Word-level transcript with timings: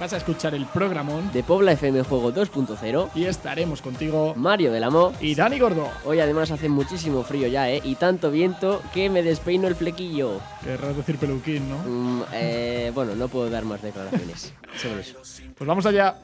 Vas 0.00 0.12
a 0.12 0.16
escuchar 0.16 0.54
el 0.54 0.64
programón 0.66 1.32
De 1.32 1.42
Pobla 1.42 1.72
FM 1.72 2.04
Juego 2.04 2.32
2.0, 2.32 3.10
y 3.16 3.24
estaremos 3.24 3.82
contigo 3.82 4.32
Mario 4.36 4.70
del 4.70 4.84
Amo. 4.84 5.12
y 5.20 5.34
Dani 5.34 5.58
Gordo. 5.58 5.90
Hoy 6.04 6.20
además 6.20 6.50
hace 6.52 6.68
muchísimo 6.68 7.24
frío 7.24 7.48
ya, 7.48 7.68
¿eh? 7.68 7.80
Y 7.84 7.96
tanto 7.96 8.30
viento 8.30 8.80
que 8.94 9.10
me 9.10 9.22
despeino 9.24 9.66
el 9.66 9.74
flequillo. 9.74 10.40
Querrás 10.62 10.96
decir 10.96 11.18
peluquín, 11.18 11.68
¿no? 11.68 11.78
Mm, 11.84 12.22
eh, 12.32 12.92
bueno, 12.94 13.16
no 13.16 13.26
puedo 13.26 13.50
dar 13.50 13.64
más 13.64 13.82
declaraciones 13.82 14.54
sobre 14.80 15.00
eso. 15.00 15.18
Pues 15.56 15.66
vamos 15.66 15.84
allá. 15.84 16.16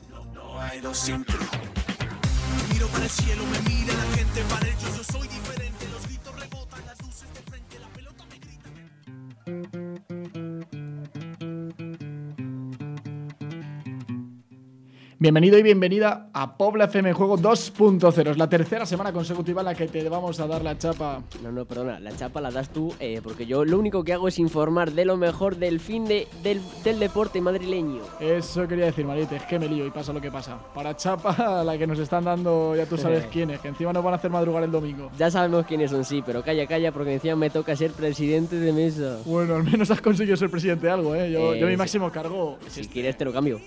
Bienvenido 15.24 15.56
y 15.56 15.62
bienvenida 15.62 16.28
a 16.34 16.58
Pobla 16.58 16.84
FM 16.84 17.14
Juego 17.14 17.38
2.0. 17.38 18.32
Es 18.32 18.36
la 18.36 18.46
tercera 18.46 18.84
semana 18.84 19.10
consecutiva 19.10 19.62
en 19.62 19.64
la 19.64 19.74
que 19.74 19.88
te 19.88 20.06
vamos 20.06 20.38
a 20.38 20.46
dar 20.46 20.62
la 20.62 20.76
chapa. 20.76 21.22
No, 21.42 21.50
no, 21.50 21.64
perdona, 21.64 21.98
la 21.98 22.14
chapa 22.14 22.42
la 22.42 22.50
das 22.50 22.68
tú, 22.68 22.94
eh, 23.00 23.22
porque 23.24 23.46
yo 23.46 23.64
lo 23.64 23.78
único 23.78 24.04
que 24.04 24.12
hago 24.12 24.28
es 24.28 24.38
informar 24.38 24.92
de 24.92 25.06
lo 25.06 25.16
mejor 25.16 25.56
del 25.56 25.80
fin 25.80 26.04
de, 26.04 26.28
del, 26.42 26.60
del 26.84 26.98
deporte 26.98 27.40
madrileño. 27.40 28.02
Eso 28.20 28.68
quería 28.68 28.84
decir, 28.84 29.06
Marite, 29.06 29.36
es 29.36 29.44
que 29.44 29.58
me 29.58 29.66
lío 29.66 29.86
y 29.86 29.90
pasa 29.90 30.12
lo 30.12 30.20
que 30.20 30.30
pasa. 30.30 30.58
Para 30.74 30.94
chapa, 30.94 31.64
la 31.64 31.78
que 31.78 31.86
nos 31.86 31.98
están 32.00 32.24
dando, 32.24 32.76
ya 32.76 32.84
tú 32.84 32.98
sabes 32.98 33.24
quién 33.32 33.48
es, 33.48 33.60
que 33.60 33.68
encima 33.68 33.94
nos 33.94 34.04
van 34.04 34.12
a 34.12 34.16
hacer 34.18 34.30
madrugar 34.30 34.62
el 34.64 34.70
domingo. 34.72 35.10
Ya 35.16 35.30
sabemos 35.30 35.64
quiénes 35.64 35.90
son, 35.90 36.04
sí, 36.04 36.22
pero 36.26 36.42
calla, 36.42 36.66
calla, 36.66 36.92
porque 36.92 37.14
encima 37.14 37.34
me 37.34 37.48
toca 37.48 37.74
ser 37.74 37.92
presidente 37.92 38.56
de 38.56 38.74
mesa. 38.74 39.20
Bueno, 39.24 39.54
al 39.54 39.64
menos 39.64 39.90
has 39.90 40.02
conseguido 40.02 40.36
ser 40.36 40.50
presidente 40.50 40.84
de 40.84 40.92
algo, 40.92 41.14
¿eh? 41.14 41.32
Yo, 41.32 41.54
Eh, 41.54 41.60
yo 41.60 41.66
mi 41.66 41.78
máximo 41.78 42.12
cargo. 42.12 42.58
Si 42.68 42.86
quieres 42.88 43.16
te 43.16 43.24
lo 43.24 43.32
cambio. 43.32 43.58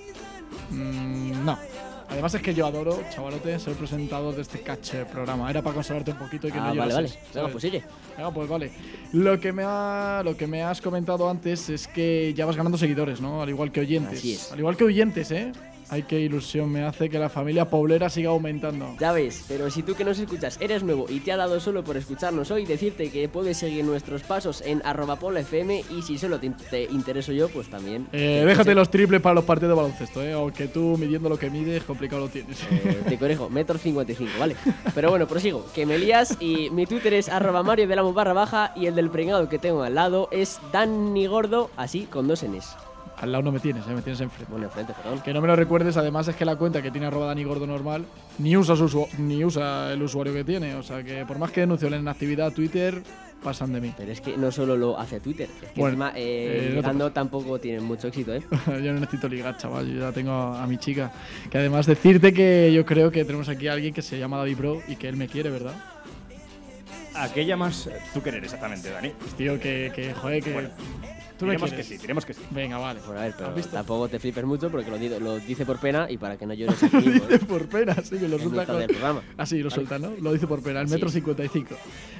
Mm, 0.69 1.45
no. 1.45 1.57
Además 2.09 2.33
es 2.35 2.41
que 2.41 2.53
yo 2.53 2.65
adoro, 2.65 3.03
chavalote, 3.13 3.59
ser 3.59 3.73
presentador 3.73 4.33
de 4.33 4.41
este 4.41 4.61
caché 4.61 5.03
programa. 5.05 5.49
Era 5.49 5.61
para 5.61 5.75
consolarte 5.75 6.11
un 6.11 6.17
poquito 6.17 6.47
y 6.47 6.51
que 6.51 6.57
Ah, 6.57 6.73
no 6.73 6.75
vale, 6.75 6.93
vale. 6.93 7.09
Venga, 7.33 7.49
pues 7.49 7.61
sigue. 7.61 7.83
Venga, 8.15 8.31
pues 8.31 8.47
vale. 8.47 8.71
Lo 9.11 9.39
que, 9.39 9.51
me 9.51 9.63
ha, 9.65 10.21
lo 10.23 10.37
que 10.37 10.47
me 10.47 10.63
has 10.63 10.79
comentado 10.79 11.29
antes 11.29 11.69
es 11.69 11.87
que 11.87 12.33
ya 12.33 12.45
vas 12.45 12.55
ganando 12.55 12.77
seguidores, 12.77 13.19
¿no? 13.19 13.41
Al 13.41 13.49
igual 13.49 13.71
que 13.73 13.81
oyentes. 13.81 14.19
Así 14.19 14.33
es. 14.33 14.51
Al 14.53 14.59
igual 14.59 14.77
que 14.77 14.85
oyentes, 14.85 15.31
¿eh? 15.31 15.51
Ay, 15.89 16.03
qué 16.03 16.19
ilusión 16.19 16.69
me 16.71 16.83
hace 16.83 17.09
que 17.09 17.17
la 17.17 17.29
familia 17.29 17.69
poblera 17.69 18.09
siga 18.09 18.29
aumentando. 18.29 18.95
Ya 18.99 19.13
ves, 19.13 19.45
pero 19.47 19.69
si 19.71 19.83
tú 19.83 19.95
que 19.95 20.03
nos 20.03 20.19
escuchas 20.19 20.57
eres 20.59 20.83
nuevo 20.83 21.05
y 21.07 21.21
te 21.21 21.31
ha 21.31 21.37
dado 21.37 21.59
solo 21.61 21.83
por 21.83 21.95
escucharnos 21.95 22.51
hoy, 22.51 22.65
decirte 22.65 23.09
que 23.09 23.29
puedes 23.29 23.57
seguir 23.57 23.85
nuestros 23.85 24.21
pasos 24.23 24.61
en 24.65 24.81
arroba 24.85 25.15
poblafm 25.17 25.71
y 25.89 26.01
si 26.01 26.17
solo 26.17 26.39
te, 26.39 26.49
te 26.69 26.83
intereso 26.85 27.31
yo, 27.31 27.47
pues 27.49 27.69
también. 27.69 28.07
Eh, 28.11 28.39
Te- 28.41 28.45
déjate 28.45 28.69
te- 28.71 28.75
los 28.75 28.91
triples 28.91 29.21
para 29.21 29.35
los 29.35 29.45
partidos 29.45 29.69
de 29.77 29.81
baloncesto, 29.81 30.21
¿eh? 30.23 30.33
Aunque 30.33 30.67
tú 30.67 30.97
midiendo 30.99 31.29
lo 31.29 31.39
que 31.39 31.49
mides, 31.49 31.83
complicado 31.83 32.23
lo 32.23 32.27
tienes. 32.29 32.57
Eh, 32.69 33.01
te 33.07 33.17
corrijo, 33.17 33.49
metro 33.49 33.77
55, 33.77 34.31
¿vale? 34.39 34.55
Pero 34.93 35.09
bueno, 35.09 35.25
prosigo, 35.27 35.65
que 35.73 35.85
me 35.85 35.97
lías 35.97 36.35
y 36.41 36.69
mi 36.69 36.85
Twitter 36.85 37.13
es 37.13 37.29
arroba 37.29 37.63
mario 37.63 37.87
del 37.87 37.99
amo 37.99 38.11
barra 38.13 38.33
baja 38.33 38.73
y 38.75 38.87
el 38.87 38.95
del 38.95 39.09
pringado 39.09 39.47
que 39.47 39.57
tengo 39.57 39.83
al 39.83 39.95
lado 39.95 40.27
es 40.31 40.59
Danny 40.73 41.27
Gordo, 41.27 41.69
así 41.77 42.03
con 42.11 42.27
dos 42.27 42.43
Ns. 42.43 42.75
Al 43.17 43.31
lado 43.31 43.43
no 43.45 43.51
me 43.51 43.59
tienes, 43.59 43.83
¿eh? 43.87 43.93
Me 43.95 44.01
tienes 44.03 44.21
enfrente. 44.21 44.51
Bueno, 44.51 44.67
enfrente, 44.67 44.93
perdón. 44.93 45.21
Que 45.21 45.33
no 45.33 45.41
me 45.41 45.47
lo 45.47 45.55
recuerdes, 45.55 45.97
además 45.97 46.27
es 46.27 46.35
que 46.35 46.45
la 46.45 46.55
cuenta 46.55 46.81
que 46.83 46.91
tiene 46.91 47.07
arroba 47.07 47.25
Dani 47.25 47.43
Gordo 47.43 47.65
normal 47.65 48.05
ni 48.37 48.55
usa, 48.55 48.75
su 48.75 48.85
usu- 48.85 49.11
ni 49.17 49.43
usa 49.43 49.91
el 49.93 50.03
usuario 50.03 50.33
que 50.33 50.43
tiene. 50.43 50.75
O 50.75 50.83
sea 50.83 51.01
que 51.03 51.25
por 51.25 51.39
más 51.39 51.51
que 51.51 51.61
denuncio 51.61 51.89
la 51.89 51.97
inactividad 51.97 52.47
a 52.47 52.51
Twitter, 52.51 53.01
pasan 53.43 53.73
de 53.73 53.81
mí. 53.81 53.91
Pero 53.97 54.11
es 54.11 54.21
que 54.21 54.37
no 54.37 54.51
solo 54.51 54.77
lo 54.77 54.99
hace 54.99 55.19
Twitter, 55.19 55.49
es 55.63 55.71
que 55.71 55.79
Bueno, 55.81 55.93
encima 56.05 56.11
eh, 56.15 56.67
eh, 56.69 56.71
ligando 56.75 57.11
tampoco 57.11 57.59
tienen 57.59 57.83
mucho 57.85 58.07
éxito, 58.09 58.35
¿eh? 58.35 58.43
yo 58.67 58.93
no 58.93 58.99
necesito 58.99 59.27
ligar, 59.27 59.57
chaval. 59.57 59.87
Yo 59.91 59.99
ya 59.99 60.11
tengo 60.11 60.31
a, 60.33 60.63
a 60.63 60.67
mi 60.67 60.77
chica. 60.77 61.11
Que 61.49 61.57
además 61.57 61.87
decirte 61.87 62.33
que 62.33 62.71
yo 62.71 62.85
creo 62.85 63.09
que 63.09 63.25
tenemos 63.25 63.49
aquí 63.49 63.67
a 63.67 63.73
alguien 63.73 63.95
que 63.95 64.03
se 64.03 64.19
llama 64.19 64.37
David 64.37 64.57
Bro 64.57 64.81
y 64.87 64.95
que 64.95 65.07
él 65.09 65.17
me 65.17 65.27
quiere, 65.27 65.49
¿verdad? 65.49 65.73
¿A 67.15 67.33
qué 67.33 67.47
llamas 67.47 67.89
tú 68.13 68.21
querer 68.21 68.43
exactamente, 68.43 68.91
Dani? 68.91 69.09
Pues 69.17 69.33
tío, 69.33 69.59
que, 69.59 69.91
que 69.95 70.13
joder, 70.13 70.43
que. 70.43 70.53
Bueno, 70.53 70.69
tú 71.37 71.45
que 71.75 71.83
sí, 71.83 71.97
diremos 71.97 72.25
que 72.25 72.33
sí. 72.33 72.41
Venga, 72.51 72.77
vale. 72.77 72.99
Bueno, 73.05 73.21
a 73.21 73.23
ver, 73.25 73.33
pero 73.37 73.53
tampoco 73.71 74.07
te 74.09 74.19
flipes 74.19 74.43
mucho 74.45 74.69
porque 74.69 74.89
lo, 74.89 74.97
di- 74.97 75.09
lo 75.19 75.37
dice 75.39 75.65
por 75.65 75.79
pena 75.79 76.07
y 76.09 76.17
para 76.17 76.37
que 76.37 76.45
no 76.45 76.53
llores 76.53 76.81
aquí 76.83 76.97
mismo, 76.97 77.11
Dice 77.27 77.35
¿eh? 77.35 77.39
por 77.47 77.67
pena, 77.67 77.95
sí, 78.03 78.17
que 78.17 78.27
lo 78.27 78.37
suelta 78.37 78.61
mitad 78.61 78.67
con- 78.67 78.77
del 78.79 78.87
programa. 78.89 79.21
Ah, 79.37 79.45
sí, 79.45 79.59
lo 79.59 79.69
suelta, 79.69 79.99
¿no? 79.99 80.11
Lo 80.19 80.33
dice 80.33 80.47
por 80.47 80.61
pena, 80.61 80.81
el 80.81 80.87
Sí. 80.87 80.93
metro 80.95 81.09
55. 81.09 81.75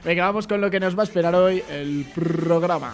Venga, 0.06 0.26
vamos 0.26 0.48
con 0.48 0.62
lo 0.62 0.70
que 0.70 0.80
nos 0.80 0.98
va 0.98 1.02
a 1.02 1.06
esperar 1.06 1.36
hoy 1.36 1.64
el 1.70 2.06
programa. 2.14 2.94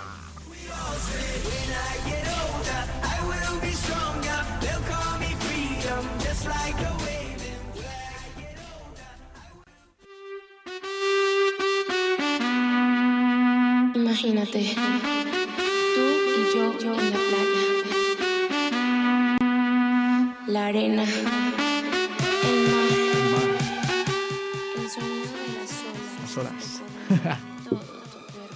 Imagínate, 13.96 14.76
tú 16.54 16.60
y 16.60 16.84
yo 16.84 16.94
en 16.94 17.12
la 17.12 17.18
playa, 17.18 17.64
la 20.48 20.66
arena, 20.68 21.04
el 21.04 21.10
mar, 22.70 23.50
el 24.78 24.88
sonido 24.90 25.32
de 25.34 25.48
las 25.58 25.72
olas, 25.90 26.10
Las 26.22 26.38
olas. 26.38 26.66
todo. 27.70 28.03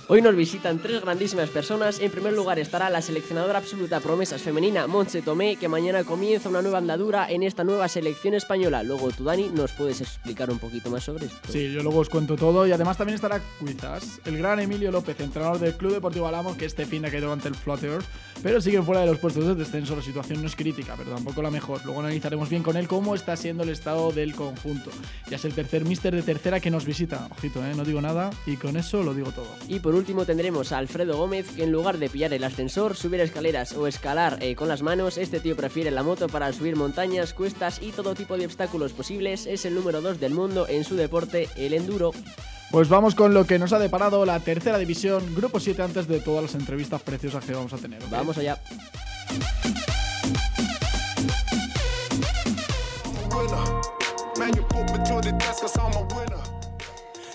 Hoy 0.09 0.21
nos 0.21 0.37
visitan 0.37 0.79
tres 0.79 1.01
grandísimas 1.01 1.49
personas. 1.49 1.99
En 1.99 2.09
primer 2.09 2.31
lugar 2.31 2.57
estará 2.59 2.89
la 2.89 3.01
seleccionadora 3.01 3.59
absoluta 3.59 3.99
promesas 3.99 4.41
femenina, 4.41 4.87
Montse 4.87 5.21
Tomé, 5.21 5.57
que 5.57 5.67
mañana 5.67 6.05
comienza 6.05 6.47
una 6.47 6.61
nueva 6.61 6.77
andadura 6.77 7.29
en 7.29 7.43
esta 7.43 7.65
nueva 7.65 7.89
selección 7.89 8.33
española. 8.33 8.83
Luego 8.83 9.09
tú, 9.09 9.25
Dani, 9.25 9.49
nos 9.49 9.73
puedes 9.73 9.99
explicar 9.99 10.49
un 10.49 10.59
poquito 10.59 10.89
más 10.89 11.03
sobre 11.03 11.25
esto. 11.25 11.51
Sí, 11.51 11.73
yo 11.73 11.83
luego 11.83 11.99
os 11.99 12.07
cuento 12.07 12.37
todo 12.37 12.65
y 12.65 12.71
además 12.71 12.95
también 12.95 13.15
estará 13.15 13.41
quizás 13.59 14.21
el 14.23 14.37
gran 14.37 14.61
Emilio 14.61 14.93
López, 14.93 15.19
entrenador 15.19 15.59
del 15.59 15.75
Club 15.75 15.95
Deportivo 15.95 16.25
Alamo, 16.25 16.55
que 16.55 16.63
este 16.63 16.85
fin 16.85 17.05
ha 17.05 17.11
caído 17.11 17.33
ante 17.33 17.49
el 17.49 17.55
Flutters, 17.55 18.05
pero 18.41 18.61
siguen 18.61 18.85
fuera 18.85 19.01
de 19.01 19.07
los 19.07 19.19
puestos 19.19 19.45
de 19.45 19.55
descenso. 19.55 19.93
La 19.93 20.01
situación 20.01 20.39
no 20.41 20.47
es 20.47 20.55
crítica, 20.55 20.93
pero 20.97 21.11
tampoco 21.11 21.41
la 21.41 21.51
mejor. 21.51 21.81
Luego 21.83 21.99
analizaremos 21.99 22.47
bien 22.47 22.63
con 22.63 22.77
él 22.77 22.87
cómo 22.87 23.13
está 23.13 23.35
siendo 23.35 23.63
el 23.63 23.69
estado 23.71 24.13
del 24.13 24.35
conjunto. 24.35 24.89
Ya 25.29 25.35
es 25.35 25.43
el 25.43 25.51
tercer 25.51 25.83
mister 25.83 26.15
de 26.15 26.21
tercera 26.21 26.61
que 26.61 26.71
nos 26.71 26.85
visita. 26.85 27.27
Ojito, 27.29 27.59
¿eh? 27.65 27.73
no 27.75 27.83
digo 27.83 27.99
nada 27.99 28.29
y 28.45 28.55
con 28.55 28.77
eso 28.77 29.03
lo 29.03 29.13
digo 29.13 29.31
todo. 29.31 29.49
Y 29.67 29.81
por 29.81 29.96
último 29.97 30.25
tendremos 30.25 30.71
a 30.71 30.77
Alfredo 30.77 31.17
Gómez, 31.17 31.47
que 31.55 31.63
en 31.63 31.71
lugar 31.71 31.97
de 31.97 32.09
pillar 32.09 32.33
el 32.33 32.43
ascensor, 32.43 32.95
subir 32.95 33.19
escaleras 33.19 33.73
o 33.73 33.87
escalar 33.87 34.37
eh, 34.41 34.55
con 34.55 34.67
las 34.67 34.81
manos, 34.81 35.17
este 35.17 35.39
tío 35.39 35.55
prefiere 35.55 35.91
la 35.91 36.03
moto 36.03 36.27
para 36.29 36.53
subir 36.53 36.75
montañas, 36.75 37.33
cuestas 37.33 37.81
y 37.81 37.91
todo 37.91 38.15
tipo 38.15 38.37
de 38.37 38.45
obstáculos 38.45 38.93
posibles. 38.93 39.45
Es 39.45 39.65
el 39.65 39.75
número 39.75 40.01
2 40.01 40.19
del 40.19 40.33
mundo 40.33 40.67
en 40.69 40.83
su 40.83 40.95
deporte, 40.95 41.49
el 41.57 41.73
enduro. 41.73 42.11
Pues 42.71 42.89
vamos 42.89 43.15
con 43.15 43.33
lo 43.33 43.45
que 43.45 43.59
nos 43.59 43.73
ha 43.73 43.79
deparado 43.79 44.25
la 44.25 44.39
tercera 44.39 44.77
división, 44.77 45.35
grupo 45.35 45.59
7, 45.59 45.81
antes 45.81 46.07
de 46.07 46.19
todas 46.19 46.43
las 46.43 46.55
entrevistas 46.55 47.01
preciosas 47.01 47.43
que 47.43 47.53
vamos 47.53 47.73
a 47.73 47.77
tener. 47.77 48.01
Vamos 48.09 48.37
allá. 48.37 48.59
winner. 53.37 53.81
Man, 54.37 54.55
you 54.55 54.63
put 54.63 54.91
me 54.91 54.97
to 55.05 55.21
the 55.21 55.35
test 55.39 55.61
cause 55.61 55.77
I'm 55.77 55.93
a 55.93 56.01
winner. 56.15 56.56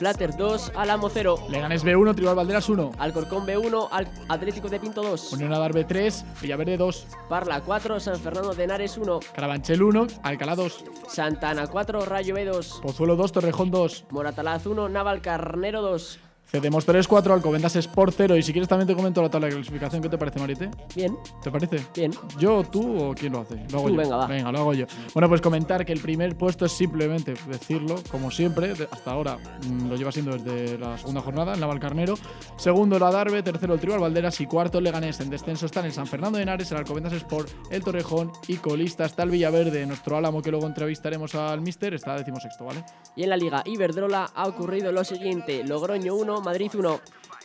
Flatter 0.02 0.36
2, 0.36 0.72
Alamo 0.74 1.08
0. 1.08 1.46
Leganés 1.48 1.84
B1, 1.84 2.16
Tribal 2.16 2.34
Valderas 2.34 2.68
1. 2.68 2.90
Alcorcón 2.98 3.46
B1, 3.46 3.86
Al 3.92 4.08
Atlético 4.28 4.68
de 4.68 4.80
Pinto 4.80 5.00
2. 5.00 5.32
Unión 5.34 5.52
Adarve 5.52 5.84
3, 5.84 6.24
Villaverde 6.40 6.76
2. 6.76 7.06
Parla 7.28 7.60
4, 7.60 8.00
San 8.00 8.18
Fernando 8.18 8.52
de 8.52 8.64
Henares 8.64 8.98
1. 8.98 9.20
Carabanchel 9.32 9.80
1, 9.80 10.08
Alcalá 10.24 10.56
2. 10.56 10.84
Santana 11.06 11.68
4, 11.68 12.04
Rayo 12.04 12.34
B2. 12.34 12.80
Pozuelo 12.80 13.14
2, 13.14 13.30
Torrejón 13.30 13.70
2. 13.70 14.06
Moratalaz 14.10 14.66
1, 14.66 14.88
Naval 14.88 15.22
Carnero 15.22 15.82
2. 15.82 16.18
Cedemos 16.46 16.84
3, 16.84 17.08
4, 17.08 17.32
Alcobendas 17.32 17.76
Sport 17.76 18.12
0. 18.14 18.36
Y 18.36 18.42
si 18.42 18.52
quieres 18.52 18.68
también 18.68 18.86
te 18.86 18.94
comento 18.94 19.22
la 19.22 19.30
tabla 19.30 19.46
de 19.48 19.54
clasificación. 19.54 20.02
¿Qué 20.02 20.10
te 20.10 20.18
parece, 20.18 20.38
Marite? 20.38 20.68
Bien, 20.94 21.16
¿Te 21.42 21.50
parece? 21.50 21.78
bien. 21.96 22.12
¿Yo, 22.38 22.62
tú 22.64 23.02
o 23.04 23.14
quién 23.14 23.32
lo 23.32 23.40
hace? 23.40 23.54
Lo 23.70 23.78
hago 23.78 23.88
Tú, 23.88 23.94
yo. 23.94 23.96
venga, 23.96 24.16
va. 24.18 24.26
Venga, 24.26 24.52
lo 24.52 24.58
hago 24.58 24.74
yo. 24.74 24.84
Bueno, 25.14 25.30
pues 25.30 25.40
comentar 25.40 25.86
que 25.86 25.94
el 25.94 26.00
primer 26.00 26.36
puesto 26.36 26.66
es 26.66 26.72
simplemente 26.72 27.32
decirlo, 27.46 27.94
como 28.10 28.30
siempre, 28.30 28.74
hasta 28.90 29.10
ahora 29.12 29.38
mm, 29.66 29.88
lo 29.88 29.96
lleva 29.96 30.12
siendo 30.12 30.36
desde 30.36 30.76
la 30.76 30.98
segunda 30.98 31.22
jornada, 31.22 31.54
el 31.54 31.60
Naval 31.60 31.80
Carnero. 31.80 32.16
Segundo, 32.58 32.96
el 32.98 33.02
Adarve. 33.02 33.42
Tercero, 33.42 33.72
el 33.72 33.80
Tribal 33.80 34.00
Valderas. 34.00 34.38
Y 34.42 34.46
cuarto, 34.46 34.76
el 34.76 34.84
Leganés. 34.84 35.20
En 35.20 35.30
descenso 35.30 35.64
están 35.64 35.86
el 35.86 35.92
San 35.92 36.06
Fernando 36.06 36.36
de 36.36 36.42
Henares, 36.42 36.70
el 36.70 36.76
Alcobendas 36.76 37.14
Sport, 37.14 37.48
el 37.70 37.82
Torrejón. 37.82 38.30
Y 38.46 38.56
colista 38.56 39.06
está 39.06 39.22
el 39.22 39.30
Villaverde, 39.30 39.86
nuestro 39.86 40.18
Álamo, 40.18 40.42
que 40.42 40.50
luego 40.50 40.66
entrevistaremos 40.66 41.34
al 41.34 41.62
Mister. 41.62 41.94
Está 41.94 42.14
decimosexto, 42.14 42.66
¿vale? 42.66 42.84
Y 43.16 43.22
en 43.22 43.30
la 43.30 43.38
Liga 43.38 43.62
Iberdrola 43.64 44.30
ha 44.34 44.46
ocurrido 44.46 44.92
lo 44.92 45.02
siguiente: 45.02 45.64
Logroño 45.64 46.14
1, 46.14 46.31
Madrid 46.40 46.70
1, 46.74 47.00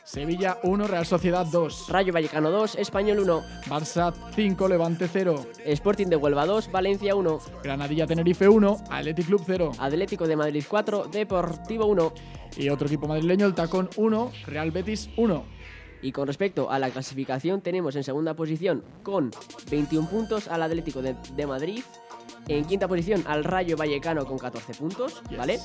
Sevilla 0.07 0.57
1, 0.63 0.87
Real 0.87 1.05
Sociedad 1.05 1.45
2. 1.45 1.89
Rayo 1.89 2.13
Vallecano 2.13 2.49
2, 2.49 2.75
Español 2.75 3.19
1, 3.19 3.43
Barça 3.67 4.13
5, 4.33 4.67
Levante 4.69 5.09
0. 5.11 5.45
Sporting 5.65 6.07
de 6.07 6.15
Huelva 6.15 6.45
2, 6.45 6.71
Valencia 6.71 7.13
1, 7.13 7.39
Granadilla 7.61 8.07
Tenerife 8.07 8.47
1, 8.47 8.77
Athletic 8.89 9.25
Club 9.25 9.43
0. 9.45 9.71
Atlético 9.77 10.25
de 10.25 10.37
Madrid 10.37 10.63
4, 10.65 11.09
Deportivo 11.11 11.87
1. 11.87 12.13
Y 12.55 12.69
otro 12.69 12.87
equipo 12.87 13.05
madrileño, 13.05 13.47
el 13.47 13.53
Tacón 13.53 13.89
1, 13.97 14.31
Real 14.45 14.71
Betis 14.71 15.09
1. 15.17 15.43
Y 16.01 16.13
con 16.13 16.27
respecto 16.27 16.71
a 16.71 16.79
la 16.79 16.89
clasificación, 16.89 17.59
tenemos 17.59 17.97
en 17.97 18.05
segunda 18.05 18.33
posición 18.33 18.85
con 19.03 19.31
21 19.69 20.07
puntos 20.07 20.47
al 20.47 20.63
Atlético 20.63 21.01
de, 21.01 21.17
de 21.35 21.45
Madrid. 21.45 21.83
En 22.47 22.65
quinta 22.65 22.87
posición 22.87 23.23
al 23.27 23.43
Rayo 23.43 23.75
Vallecano 23.75 24.25
con 24.25 24.37
14 24.37 24.73
puntos, 24.75 25.21
¿vale? 25.37 25.59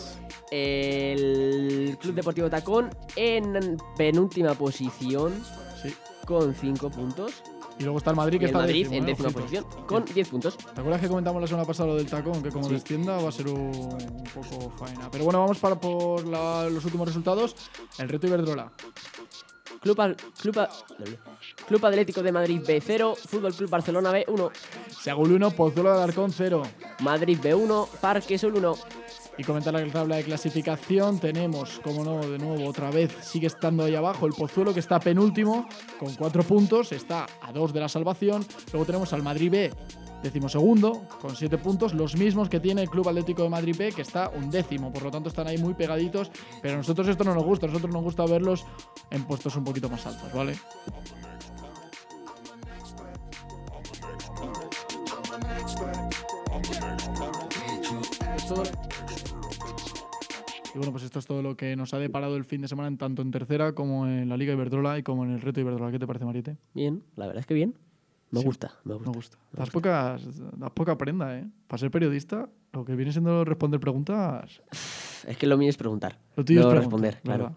El 0.50 1.96
Club 2.00 2.14
Deportivo 2.14 2.50
Tacón 2.50 2.90
en 3.16 3.76
penúltima 3.96 4.54
posición 4.54 5.32
Sí. 5.80 5.94
con 6.26 6.54
5 6.54 6.90
puntos. 6.90 7.42
Y 7.78 7.84
luego 7.84 7.98
está 7.98 8.10
el 8.10 8.16
Madrid 8.16 8.38
que 8.38 8.44
el 8.44 8.50
está 8.50 8.58
Madrid 8.60 8.82
décimo, 8.84 8.96
en 8.98 9.06
décima 9.06 9.30
posición 9.30 9.64
con 9.86 10.04
10 10.04 10.28
puntos. 10.28 10.56
¿Te 10.58 10.80
acuerdas 10.80 11.00
que 11.00 11.08
comentamos 11.08 11.40
la 11.40 11.46
semana 11.48 11.66
pasada 11.66 11.88
lo 11.88 11.96
del 11.96 12.06
tacón? 12.06 12.42
Que 12.42 12.50
como 12.50 12.66
Sí. 12.68 12.74
descienda 12.74 13.16
va 13.18 13.28
a 13.28 13.32
ser 13.32 13.48
un, 13.48 13.60
un 13.60 14.24
poco 14.34 14.70
faena. 14.78 15.10
Pero 15.10 15.24
bueno, 15.24 15.40
vamos 15.40 15.58
para 15.58 15.76
por 15.80 16.26
la- 16.26 16.68
los 16.68 16.84
últimos 16.84 17.08
resultados. 17.08 17.56
El 17.98 18.08
reto 18.08 18.26
Iberdrola. 18.26 18.70
Club, 19.82 20.00
Al- 20.00 20.16
Club, 20.40 20.58
A- 20.60 20.68
Club 21.66 21.86
Atlético 21.86 22.22
de 22.22 22.32
Madrid 22.32 22.60
B0, 22.60 23.16
Fútbol 23.16 23.52
Club 23.54 23.68
Barcelona 23.68 24.12
B1, 24.12 24.50
Seagul 25.02 25.32
1, 25.32 25.50
Pozuelo 25.50 25.90
de 25.90 25.96
Alarcón 25.96 26.30
0. 26.32 26.62
Madrid 27.00 27.38
B1, 27.42 27.88
Parque 28.00 28.38
Sol 28.38 28.54
1. 28.56 28.74
Y 29.38 29.44
comentar 29.44 29.72
la 29.72 29.84
tabla 29.90 30.16
de 30.16 30.24
clasificación. 30.24 31.18
Tenemos, 31.18 31.80
como 31.82 32.04
no, 32.04 32.20
de 32.20 32.38
nuevo, 32.38 32.68
otra 32.68 32.90
vez 32.90 33.10
sigue 33.22 33.46
estando 33.46 33.84
ahí 33.84 33.94
abajo 33.94 34.26
el 34.26 34.34
Pozuelo, 34.34 34.74
que 34.74 34.80
está 34.80 35.00
penúltimo, 35.00 35.66
con 35.98 36.14
4 36.14 36.42
puntos, 36.42 36.92
está 36.92 37.26
a 37.40 37.50
2 37.52 37.72
de 37.72 37.80
la 37.80 37.88
salvación. 37.88 38.44
Luego 38.72 38.84
tenemos 38.84 39.12
al 39.14 39.22
Madrid 39.22 39.50
B, 39.50 39.72
decimosegundo, 40.22 41.02
con 41.20 41.34
7 41.34 41.58
puntos, 41.58 41.94
los 41.94 42.16
mismos 42.16 42.48
que 42.48 42.60
tiene 42.60 42.82
el 42.82 42.90
Club 42.90 43.08
Atlético 43.08 43.42
de 43.42 43.48
Madrid 43.48 43.74
B, 43.76 43.92
que 43.92 44.02
está 44.02 44.30
un 44.30 44.50
décimo. 44.50 44.92
Por 44.92 45.02
lo 45.02 45.10
tanto, 45.10 45.28
están 45.28 45.46
ahí 45.48 45.58
muy 45.58 45.74
pegaditos. 45.74 46.30
Pero 46.60 46.74
a 46.74 46.76
nosotros 46.78 47.08
esto 47.08 47.24
no 47.24 47.34
nos 47.34 47.44
gusta, 47.44 47.66
a 47.66 47.68
nosotros 47.68 47.92
nos 47.92 48.02
gusta 48.02 48.24
verlos 48.26 48.64
en 49.10 49.24
puestos 49.24 49.56
un 49.56 49.64
poquito 49.64 49.88
más 49.88 50.06
altos, 50.06 50.32
¿vale? 50.32 50.56
Y 60.74 60.78
bueno, 60.78 60.92
pues 60.92 61.04
esto 61.04 61.18
es 61.18 61.26
todo 61.26 61.42
lo 61.42 61.56
que 61.56 61.76
nos 61.76 61.92
ha 61.92 61.98
deparado 61.98 62.36
el 62.36 62.44
fin 62.44 62.62
de 62.62 62.68
semana, 62.68 62.88
en 62.88 62.96
tanto 62.96 63.20
en 63.20 63.30
tercera 63.30 63.74
como 63.74 64.06
en 64.06 64.28
la 64.28 64.36
Liga 64.36 64.54
Iberdrola 64.54 64.98
y 64.98 65.02
como 65.02 65.24
en 65.24 65.32
el 65.32 65.40
reto 65.40 65.60
Iberdrola. 65.60 65.92
¿Qué 65.92 65.98
te 65.98 66.06
parece, 66.06 66.24
Mariete? 66.24 66.56
Bien, 66.72 67.02
la 67.16 67.26
verdad 67.26 67.40
es 67.40 67.46
que 67.46 67.54
bien. 67.54 67.74
Me 68.32 68.40
Sí, 68.40 68.46
gusta, 68.46 68.72
me 68.84 68.94
gusta. 68.94 69.10
Me 69.10 69.14
gusta. 69.16 69.36
Das, 69.52 69.70
pocas, 69.70 70.22
das 70.58 70.70
poca 70.72 70.96
prenda, 70.98 71.38
¿eh? 71.38 71.46
Para 71.68 71.78
ser 71.78 71.90
periodista, 71.90 72.48
lo 72.72 72.84
que 72.84 72.96
viene 72.96 73.12
siendo 73.12 73.44
responder 73.44 73.78
preguntas, 73.78 74.60
Es 75.26 75.36
que 75.36 75.46
lo 75.46 75.56
mío 75.56 75.68
es 75.68 75.76
preguntar. 75.76 76.18
lo 76.34 76.44
tuyo 76.44 76.62
no 76.62 76.68
es 76.70 76.74
responder, 76.78 77.20
claro. 77.22 77.54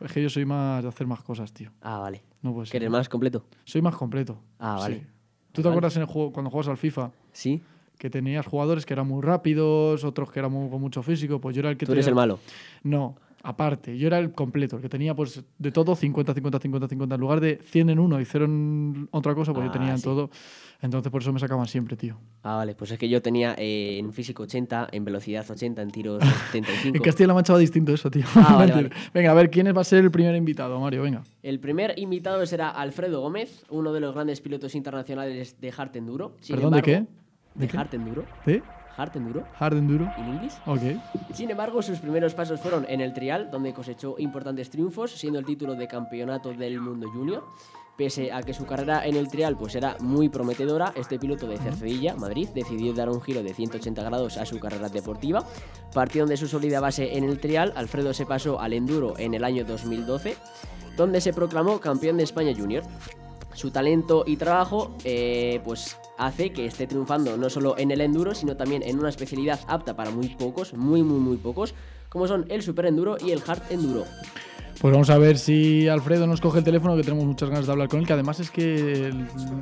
Es 0.00 0.12
que 0.12 0.22
yo 0.22 0.28
soy 0.28 0.44
más 0.44 0.82
de 0.82 0.88
hacer 0.88 1.06
más 1.06 1.22
cosas, 1.22 1.52
tío. 1.52 1.70
Ah, 1.80 1.98
vale. 1.98 2.22
No 2.42 2.52
puede 2.52 2.66
¿Que 2.66 2.72
ser. 2.72 2.82
eres 2.82 2.90
más 2.90 3.08
completo? 3.08 3.44
Soy 3.64 3.80
más 3.82 3.96
completo. 3.96 4.38
Ah, 4.58 4.76
vale. 4.78 5.00
Sí. 5.00 5.06
¿Tú 5.52 5.62
te 5.62 5.68
acuerdas 5.68 5.96
en 5.96 6.02
el 6.02 6.08
juego, 6.08 6.32
cuando 6.32 6.50
juegas 6.50 6.68
al 6.68 6.76
FIFA? 6.76 7.10
Sí. 7.32 7.62
Que 7.98 8.10
tenías 8.10 8.44
jugadores 8.46 8.84
que 8.84 8.92
eran 8.94 9.06
muy 9.06 9.22
rápidos, 9.22 10.02
otros 10.04 10.30
que 10.32 10.40
eran 10.40 10.50
muy- 10.52 10.68
con 10.68 10.80
mucho 10.80 11.02
físico, 11.02 11.40
pues 11.40 11.54
yo 11.56 11.60
era 11.60 11.70
el 11.70 11.76
que 11.76 11.86
Tú 11.86 11.92
eres 11.92 12.04
tenía- 12.04 12.12
el 12.22 12.28
malo. 12.28 12.38
No, 12.82 13.16
aparte, 13.42 13.96
yo 13.98 14.06
era 14.06 14.18
el 14.18 14.32
completo, 14.32 14.76
el 14.76 14.82
que 14.82 14.88
tenía 14.88 15.14
pues 15.14 15.42
de 15.58 15.72
todo 15.72 15.94
50, 15.96 16.34
50, 16.34 16.58
50, 16.60 16.88
50. 16.88 17.14
En 17.14 17.20
lugar 17.20 17.40
de 17.40 17.58
100 17.64 17.90
en 17.90 17.98
uno 17.98 18.20
y 18.20 18.24
0 18.24 18.44
en 18.44 19.08
otra 19.10 19.34
cosa, 19.34 19.52
pues 19.52 19.64
yo 19.64 19.70
Ah, 19.70 19.72
tenía 19.72 19.90
en 19.92 19.98
sí. 19.98 20.04
todo. 20.04 20.30
Entonces 20.80 21.12
por 21.12 21.22
eso 21.22 21.32
me 21.32 21.38
sacaban 21.38 21.66
siempre, 21.68 21.96
tío. 21.96 22.16
Ah, 22.42 22.56
vale. 22.56 22.74
Pues 22.74 22.90
es 22.90 22.98
que 22.98 23.08
yo 23.08 23.22
tenía 23.22 23.54
eh, 23.56 23.98
en 23.98 24.12
físico 24.12 24.42
80, 24.42 24.88
en 24.90 25.04
velocidad 25.04 25.48
80, 25.48 25.80
en 25.82 25.90
tiros 25.90 26.22
75. 26.52 26.96
En 26.96 27.02
Castilla-La 27.02 27.34
Mancha 27.34 27.52
va 27.52 27.58
distinto 27.60 27.92
eso, 27.92 28.10
tío. 28.10 28.24
Ah, 28.34 28.56
vale. 28.66 28.90
Venga, 29.14 29.30
a 29.30 29.34
ver, 29.34 29.50
¿quién 29.50 29.66
va 29.76 29.80
a 29.80 29.84
ser 29.84 30.02
el 30.04 30.10
primer 30.10 30.34
invitado, 30.34 30.80
Mario? 30.80 31.02
Venga. 31.02 31.22
El 31.42 31.60
primer 31.60 31.98
invitado 31.98 32.44
será 32.46 32.70
Alfredo 32.70 33.20
Gómez, 33.20 33.64
uno 33.70 33.92
de 33.92 34.00
los 34.00 34.12
grandes 34.14 34.40
pilotos 34.40 34.74
internacionales 34.74 35.60
de 35.60 35.72
Hard 35.76 35.96
Enduro. 35.96 36.36
Sin 36.40 36.56
¿Perdón, 36.56 36.72
de 36.74 36.82
qué? 36.82 36.92
¿De 36.92 37.06
De 37.54 37.68
qué? 37.68 37.76
Hard 37.78 37.94
Enduro. 37.94 38.24
¿De? 38.44 38.62
Hard 38.96 39.16
Enduro. 39.16 39.44
Hard 39.58 39.76
Enduro. 39.76 40.10
¿In 40.18 40.26
English? 40.26 40.54
Ok. 40.66 40.80
Sin 41.32 41.50
embargo, 41.50 41.82
sus 41.82 41.98
primeros 41.98 42.34
pasos 42.34 42.60
fueron 42.60 42.86
en 42.88 43.00
el 43.00 43.12
trial, 43.12 43.50
donde 43.50 43.72
cosechó 43.72 44.16
importantes 44.18 44.70
triunfos, 44.70 45.12
siendo 45.12 45.38
el 45.38 45.44
título 45.44 45.74
de 45.74 45.88
campeonato 45.88 46.52
del 46.52 46.80
mundo 46.80 47.10
junior. 47.10 47.44
Pese 47.96 48.32
a 48.32 48.42
que 48.42 48.54
su 48.54 48.64
carrera 48.64 49.06
en 49.06 49.16
el 49.16 49.28
trial 49.28 49.56
pues 49.56 49.74
era 49.74 49.96
muy 50.00 50.30
prometedora, 50.30 50.94
este 50.96 51.18
piloto 51.18 51.46
de 51.46 51.58
Cercedilla, 51.58 52.16
Madrid, 52.16 52.48
decidió 52.54 52.94
dar 52.94 53.10
un 53.10 53.20
giro 53.20 53.42
de 53.42 53.52
180 53.52 54.02
grados 54.02 54.38
a 54.38 54.46
su 54.46 54.58
carrera 54.58 54.88
deportiva. 54.88 55.44
Partiendo 55.92 56.30
de 56.30 56.38
su 56.38 56.48
sólida 56.48 56.80
base 56.80 57.18
en 57.18 57.24
el 57.24 57.38
trial, 57.38 57.72
Alfredo 57.76 58.14
se 58.14 58.24
pasó 58.24 58.60
al 58.60 58.72
enduro 58.72 59.14
en 59.18 59.34
el 59.34 59.44
año 59.44 59.64
2012, 59.64 60.36
donde 60.96 61.20
se 61.20 61.34
proclamó 61.34 61.80
campeón 61.80 62.16
de 62.16 62.24
España 62.24 62.54
junior. 62.56 62.82
Su 63.52 63.70
talento 63.70 64.24
y 64.26 64.38
trabajo 64.38 64.96
eh, 65.04 65.60
pues 65.62 65.98
hace 66.26 66.52
que 66.52 66.66
esté 66.66 66.86
triunfando 66.86 67.36
no 67.36 67.48
solo 67.50 67.76
en 67.78 67.90
el 67.90 68.00
enduro, 68.00 68.34
sino 68.34 68.56
también 68.56 68.82
en 68.82 68.98
una 68.98 69.08
especialidad 69.08 69.60
apta 69.68 69.94
para 69.96 70.10
muy 70.10 70.28
pocos, 70.28 70.74
muy 70.74 71.02
muy 71.02 71.18
muy 71.20 71.36
pocos, 71.36 71.74
como 72.08 72.26
son 72.28 72.46
el 72.48 72.62
super 72.62 72.86
enduro 72.86 73.16
y 73.24 73.30
el 73.30 73.42
hard 73.46 73.62
enduro. 73.70 74.04
Pues 74.80 74.90
vamos 74.92 75.10
a 75.10 75.18
ver 75.18 75.38
si 75.38 75.86
Alfredo 75.86 76.26
nos 76.26 76.40
coge 76.40 76.58
el 76.58 76.64
teléfono, 76.64 76.96
que 76.96 77.04
tenemos 77.04 77.24
muchas 77.24 77.48
ganas 77.50 77.66
de 77.66 77.72
hablar 77.72 77.88
con 77.88 78.00
él, 78.00 78.06
que 78.06 78.14
además 78.14 78.40
es 78.40 78.50
que 78.50 79.12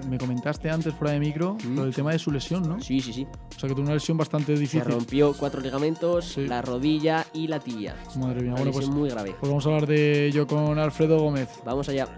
me 0.08 0.16
comentaste 0.16 0.70
antes 0.70 0.94
fuera 0.94 1.12
de 1.12 1.20
micro 1.20 1.58
lo 1.74 1.84
del 1.84 1.94
tema 1.94 2.12
de 2.12 2.18
su 2.18 2.30
lesión, 2.30 2.66
¿no? 2.66 2.80
Sí, 2.80 3.00
sí, 3.00 3.12
sí. 3.12 3.26
O 3.54 3.60
sea 3.60 3.68
que 3.68 3.74
tuvo 3.74 3.84
una 3.84 3.92
lesión 3.94 4.16
bastante 4.16 4.54
Se 4.54 4.60
difícil. 4.60 4.80
rompió 4.82 5.34
cuatro 5.34 5.60
ligamentos, 5.60 6.24
Sí. 6.24 6.46
la 6.46 6.62
rodilla 6.62 7.26
y 7.34 7.48
la 7.48 7.60
tibia. 7.60 7.96
Madre 8.16 8.40
mía, 8.40 8.52
Una 8.52 8.60
bueno, 8.60 8.72
pues, 8.72 8.76
lesión 8.86 8.98
muy 8.98 9.10
grave. 9.10 9.34
pues 9.38 9.50
vamos 9.50 9.66
a 9.66 9.68
hablar 9.68 9.86
de 9.86 10.26
ello 10.28 10.46
con 10.46 10.78
Alfredo 10.78 11.18
Gómez. 11.20 11.50
Vamos 11.66 11.86
allá. 11.90 12.08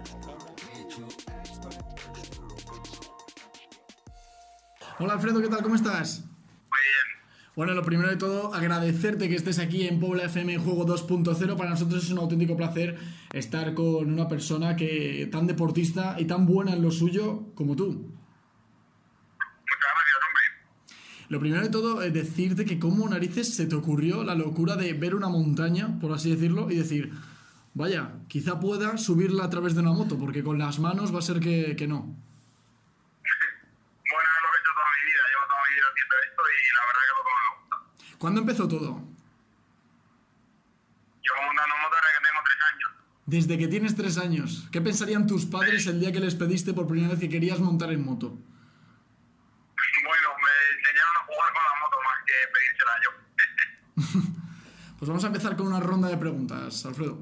Hola 5.04 5.14
Alfredo, 5.14 5.40
¿qué 5.40 5.48
tal? 5.48 5.64
¿Cómo 5.64 5.74
estás? 5.74 6.20
Muy 6.20 6.28
bien. 6.28 7.22
Bueno, 7.56 7.74
lo 7.74 7.82
primero 7.82 8.08
de 8.08 8.14
todo, 8.14 8.54
agradecerte 8.54 9.28
que 9.28 9.34
estés 9.34 9.58
aquí 9.58 9.88
en 9.88 9.98
Puebla 9.98 10.26
FM 10.26 10.58
Juego 10.58 10.86
2.0. 10.86 11.56
Para 11.56 11.70
nosotros 11.70 12.04
es 12.04 12.10
un 12.12 12.18
auténtico 12.18 12.56
placer 12.56 12.96
estar 13.32 13.74
con 13.74 14.12
una 14.12 14.28
persona 14.28 14.76
que 14.76 15.28
tan 15.32 15.48
deportista 15.48 16.14
y 16.20 16.26
tan 16.26 16.46
buena 16.46 16.72
en 16.74 16.82
lo 16.82 16.92
suyo 16.92 17.46
como 17.56 17.74
tú. 17.74 17.86
Muchas 17.88 18.12
gracias, 19.80 20.18
hombre. 20.28 20.44
Lo 21.30 21.40
primero 21.40 21.62
de 21.62 21.68
todo 21.70 22.00
es 22.02 22.12
decirte 22.12 22.64
que 22.64 22.78
cómo 22.78 23.08
narices 23.08 23.56
se 23.56 23.66
te 23.66 23.74
ocurrió 23.74 24.22
la 24.22 24.36
locura 24.36 24.76
de 24.76 24.92
ver 24.92 25.16
una 25.16 25.28
montaña, 25.28 25.98
por 25.98 26.12
así 26.12 26.30
decirlo, 26.30 26.70
y 26.70 26.76
decir, 26.76 27.10
vaya, 27.74 28.20
quizá 28.28 28.60
pueda 28.60 28.96
subirla 28.98 29.46
a 29.46 29.50
través 29.50 29.74
de 29.74 29.80
una 29.80 29.94
moto, 29.94 30.16
porque 30.16 30.44
con 30.44 30.60
las 30.60 30.78
manos 30.78 31.12
va 31.12 31.18
a 31.18 31.22
ser 31.22 31.40
que, 31.40 31.74
que 31.74 31.88
no. 31.88 32.14
¿Cuándo 38.22 38.40
empezó 38.40 38.68
todo? 38.68 39.02
Llevo 41.22 41.42
montando 41.44 41.74
motos 41.82 41.98
desde 41.98 42.12
que 42.14 42.22
tengo 42.22 42.40
tres 42.44 42.58
años. 42.72 42.90
Desde 43.26 43.58
que 43.58 43.66
tienes 43.66 43.96
tres 43.96 44.16
años. 44.16 44.68
¿Qué 44.70 44.80
pensarían 44.80 45.26
tus 45.26 45.44
padres 45.44 45.88
el 45.88 45.98
día 45.98 46.12
que 46.12 46.20
les 46.20 46.36
pediste 46.36 46.72
por 46.72 46.86
primera 46.86 47.08
vez 47.08 47.18
que 47.18 47.28
querías 47.28 47.58
montar 47.58 47.90
en 47.90 48.04
moto? 48.04 48.28
Bueno, 50.04 50.28
me 50.38 50.50
enseñaron 50.78 51.16
a 51.16 51.22
jugar 51.26 51.52
con 51.52 51.62
la 51.66 51.74
moto 51.82 51.96
más 52.06 52.20
que 52.28 52.36
pedírsela 52.54 52.94
yo. 53.02 53.10
Pues 55.00 55.08
vamos 55.08 55.24
a 55.24 55.26
empezar 55.26 55.56
con 55.56 55.66
una 55.66 55.80
ronda 55.80 56.06
de 56.08 56.16
preguntas, 56.16 56.86
Alfredo. 56.86 57.18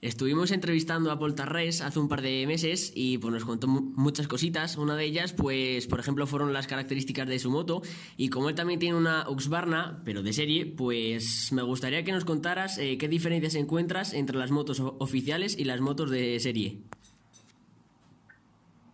Estuvimos 0.00 0.52
entrevistando 0.52 1.10
a 1.10 1.18
Paul 1.18 1.34
Tarrés 1.34 1.80
hace 1.80 1.98
un 1.98 2.08
par 2.08 2.22
de 2.22 2.46
meses 2.46 2.92
y 2.94 3.18
pues, 3.18 3.34
nos 3.34 3.44
contó 3.44 3.66
mu- 3.66 3.92
muchas 3.96 4.28
cositas. 4.28 4.76
Una 4.76 4.94
de 4.94 5.04
ellas, 5.04 5.32
pues, 5.32 5.88
por 5.88 5.98
ejemplo, 5.98 6.24
fueron 6.28 6.52
las 6.52 6.68
características 6.68 7.26
de 7.26 7.40
su 7.40 7.50
moto. 7.50 7.82
Y 8.16 8.30
como 8.30 8.48
él 8.48 8.54
también 8.54 8.78
tiene 8.78 8.96
una 8.96 9.28
Husqvarna, 9.28 10.00
pero 10.04 10.22
de 10.22 10.32
serie, 10.32 10.66
pues 10.66 11.50
me 11.50 11.62
gustaría 11.62 12.04
que 12.04 12.12
nos 12.12 12.24
contaras 12.24 12.78
eh, 12.78 12.96
qué 12.96 13.08
diferencias 13.08 13.56
encuentras 13.56 14.12
entre 14.14 14.36
las 14.38 14.52
motos 14.52 14.78
oficiales 14.80 15.58
y 15.58 15.64
las 15.64 15.80
motos 15.80 16.10
de 16.10 16.38
serie. 16.38 16.78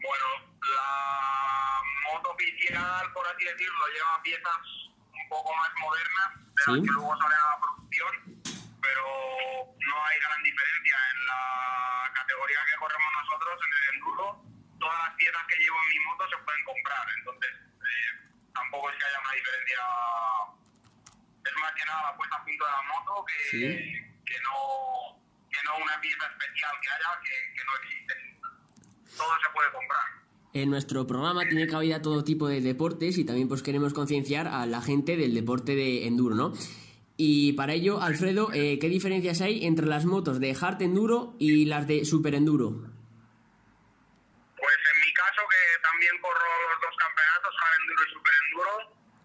Bueno, 0.00 0.26
la 0.74 2.14
moto 2.14 2.30
oficial, 2.30 3.12
por 3.12 3.26
así 3.26 3.44
decirlo, 3.44 3.84
lleva 3.92 4.22
piezas 4.22 4.56
un 5.12 5.28
poco 5.28 5.50
más 5.54 5.70
modernas 5.82 6.30
de 6.40 6.72
las 6.72 6.76
Sí. 6.76 6.80
que 6.80 6.92
luego 6.94 7.14
salen 7.18 7.38
a 7.38 7.50
la 7.50 7.60
producción, 7.60 8.43
pero 8.84 9.04
no 9.80 9.96
hay 10.04 10.16
gran 10.20 10.40
diferencia. 10.44 10.96
En 11.14 11.18
la 11.26 11.42
categoría 12.12 12.60
que 12.68 12.76
corremos 12.76 13.10
nosotros, 13.24 13.54
en 13.64 13.72
el 13.72 13.84
enduro, 13.96 14.26
todas 14.78 14.98
las 15.08 15.12
piezas 15.16 15.42
que 15.48 15.56
llevo 15.56 15.76
en 15.80 15.88
mi 15.88 15.98
moto 16.04 16.22
se 16.28 16.38
pueden 16.44 16.64
comprar, 16.68 17.04
entonces 17.16 17.52
eh, 17.80 18.10
tampoco 18.52 18.90
es 18.92 18.96
que 19.00 19.04
haya 19.08 19.20
una 19.24 19.32
diferencia. 19.32 19.80
Es 21.44 21.54
más 21.60 21.72
que 21.74 21.84
nada 21.84 22.00
la 22.10 22.16
puesta 22.16 22.36
a 22.36 22.44
punto 22.44 22.62
de 22.64 22.70
la 22.72 22.82
moto 22.92 23.12
que, 23.24 23.38
Sí. 23.50 23.60
que, 24.28 24.36
no, 24.44 24.58
que 25.50 25.60
no 25.64 25.72
una 25.80 25.96
pieza 26.00 26.24
especial 26.28 26.72
que 26.80 26.88
haya 26.92 27.10
que, 27.24 27.34
que 27.56 27.62
no 27.64 27.72
existe. 27.80 28.14
Todo 29.16 29.32
se 29.40 29.48
puede 29.52 29.70
comprar. 29.72 30.04
En 30.54 30.70
nuestro 30.70 31.06
programa 31.06 31.42
tiene 31.48 31.66
cabida 31.66 32.00
todo 32.00 32.22
tipo 32.24 32.46
de 32.48 32.60
deportes 32.60 33.18
y 33.18 33.24
también 33.24 33.48
pues 33.48 33.62
queremos 33.62 33.92
concienciar 33.92 34.46
a 34.46 34.66
la 34.66 34.80
gente 34.80 35.16
del 35.16 35.34
deporte 35.34 35.74
de 35.74 36.06
enduro, 36.06 36.34
¿no? 36.36 36.52
Y 37.16 37.52
para 37.54 37.72
ello, 37.74 38.02
Alfredo, 38.02 38.50
eh, 38.52 38.78
¿qué 38.80 38.88
diferencias 38.88 39.40
hay 39.40 39.64
entre 39.66 39.86
las 39.86 40.04
motos 40.04 40.40
de 40.40 40.50
hard 40.60 40.82
enduro 40.82 41.36
y 41.38 41.64
las 41.66 41.86
de 41.86 42.04
super 42.04 42.34
enduro? 42.34 42.70
Pues 44.58 44.74
en 44.74 44.96
mi 45.00 45.12
caso, 45.14 45.42
que 45.46 45.62
también 45.82 46.10
corro 46.18 46.42
los 46.74 46.80
dos 46.82 46.94
campeonatos, 46.98 47.54
hard 47.54 47.74
enduro 47.82 48.02
y 48.02 48.10
super 48.18 48.34
enduro, 48.50 48.72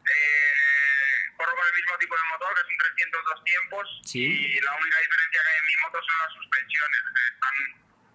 eh, 0.05 1.33
corro 1.33 1.49
con 1.57 1.65
el 1.65 1.75
mismo 1.81 1.97
tipo 1.97 2.13
de 2.13 2.25
motor, 2.29 2.49
que 2.53 2.61
es 2.61 2.69
un 2.69 2.77
302 2.77 3.43
tiempos, 3.43 3.85
Sí. 4.05 4.21
y 4.21 4.59
la 4.61 4.73
única 4.77 4.97
diferencia 5.01 5.39
que 5.41 5.49
hay 5.49 5.57
en 5.57 5.65
mi 5.65 5.75
moto 5.81 5.97
son 6.05 6.17
las 6.21 6.31
suspensiones. 6.37 7.01
Están, 7.33 7.55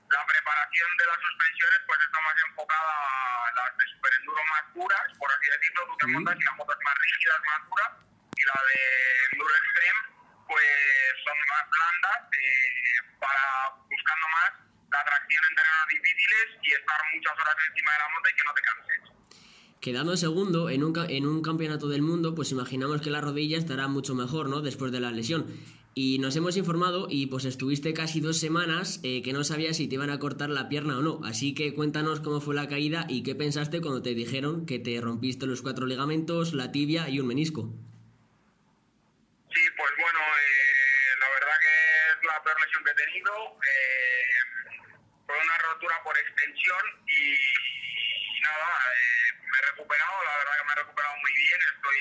la 0.06 0.22
preparación 0.22 0.90
de 1.02 1.04
las 1.10 1.18
suspensiones 1.18 1.80
pues 1.90 1.98
está 1.98 2.18
más 2.22 2.36
enfocada 2.46 2.94
a 2.94 3.50
las 3.58 3.70
de 3.74 3.84
super 3.90 4.12
enduro 4.22 4.38
más 4.54 4.64
puras, 4.70 5.06
por 5.18 5.28
así 5.34 5.46
decirlo, 5.50 5.80
tú 5.90 5.94
te 5.98 6.06
montas 6.14 6.38
y 6.38 6.44
la 6.46 6.54
moto 6.62 6.70
es 6.70 6.82
más 6.86 6.94
rígida, 6.94 7.32
es 7.34 7.46
más 7.50 7.62
dura, 7.66 7.86
y 8.36 8.42
la 8.44 8.58
de 8.68 8.80
enduro 9.32 9.54
extreme 9.54 10.00
pues 10.48 10.68
son 11.24 11.38
más 11.48 11.64
blandas, 11.70 12.18
eh, 12.30 13.00
para 13.18 13.44
buscando 13.88 14.26
más 14.28 14.50
la 14.92 15.02
tracción 15.04 15.42
en 15.50 15.54
terrenos 15.56 15.88
difíciles 15.90 16.46
y 16.62 16.68
estar 16.72 17.00
muchas 17.14 17.32
horas 17.32 17.56
encima 17.70 17.90
de 17.92 17.98
la 17.98 18.08
moto 18.12 18.26
y 18.28 18.34
que 18.36 18.44
no 18.44 18.54
te 18.54 18.62
canses. 18.62 19.00
Quedando 19.80 20.16
segundo 20.16 20.70
en 20.70 20.84
un, 20.84 20.92
en 21.10 21.26
un 21.26 21.42
campeonato 21.42 21.88
del 21.88 22.02
mundo, 22.02 22.34
pues 22.34 22.52
imaginamos 22.52 23.00
que 23.02 23.10
la 23.10 23.20
rodilla 23.20 23.58
estará 23.58 23.88
mucho 23.88 24.14
mejor, 24.14 24.48
¿no? 24.48 24.62
Después 24.62 24.92
de 24.92 25.00
la 25.00 25.10
lesión. 25.10 25.46
Y 25.96 26.18
nos 26.18 26.34
hemos 26.36 26.56
informado 26.56 27.06
y 27.08 27.26
pues 27.26 27.44
estuviste 27.44 27.92
casi 27.94 28.20
dos 28.20 28.38
semanas 28.38 28.98
eh, 29.04 29.22
que 29.22 29.32
no 29.32 29.44
sabías 29.44 29.76
si 29.76 29.86
te 29.86 29.94
iban 29.94 30.10
a 30.10 30.18
cortar 30.18 30.50
la 30.50 30.68
pierna 30.68 30.98
o 30.98 31.02
no. 31.02 31.20
Así 31.22 31.54
que 31.54 31.72
cuéntanos 31.74 32.20
cómo 32.20 32.40
fue 32.40 32.54
la 32.54 32.66
caída 32.66 33.06
y 33.08 33.22
qué 33.22 33.34
pensaste 33.34 33.80
cuando 33.80 34.02
te 34.02 34.14
dijeron 34.14 34.66
que 34.66 34.78
te 34.78 35.00
rompiste 35.00 35.46
los 35.46 35.62
cuatro 35.62 35.86
ligamentos, 35.86 36.52
la 36.54 36.72
tibia 36.72 37.08
y 37.08 37.20
un 37.20 37.28
menisco. 37.28 37.72
Sí, 39.54 39.62
pues 39.76 39.90
bueno, 39.98 40.18
eh, 40.18 41.16
la 41.20 41.28
verdad 41.30 41.56
que 41.62 41.74
es 42.10 42.24
la 42.26 42.42
peor 42.42 42.60
lesión 42.60 42.84
que 42.84 42.90
he 42.90 42.94
tenido. 42.94 43.32
eh, 43.62 44.24
fue 45.26 45.38
una 45.40 45.56
rotura 45.58 46.02
por 46.02 46.16
extensión 46.18 46.84
y, 47.06 47.34
y 47.34 48.40
nada, 48.42 48.68
eh, 48.92 49.40
me 49.40 49.58
he 49.58 49.62
recuperado, 49.70 50.24
la 50.24 50.36
verdad 50.38 50.52
que 50.58 50.64
me 50.66 50.72
he 50.72 50.76
recuperado 50.84 51.14
muy 51.16 51.32
bien. 51.32 51.58
Estoy 51.74 51.98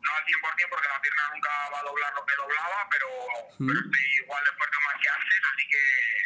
no 0.00 0.10
al 0.14 0.24
100% 0.24 0.70
porque 0.70 0.88
la 0.88 1.00
pierna 1.02 1.22
nunca 1.34 1.50
va 1.72 1.78
a 1.80 1.82
doblar 1.82 2.14
lo 2.14 2.24
que 2.24 2.34
doblaba, 2.36 2.88
pero, 2.90 3.08
pero 3.58 3.78
estoy 3.80 4.06
igual 4.22 4.44
de 4.44 4.52
fuerte 4.56 4.76
más 4.86 4.96
que 5.02 5.08
antes, 5.10 5.40
así 5.52 5.64
que 5.68 5.82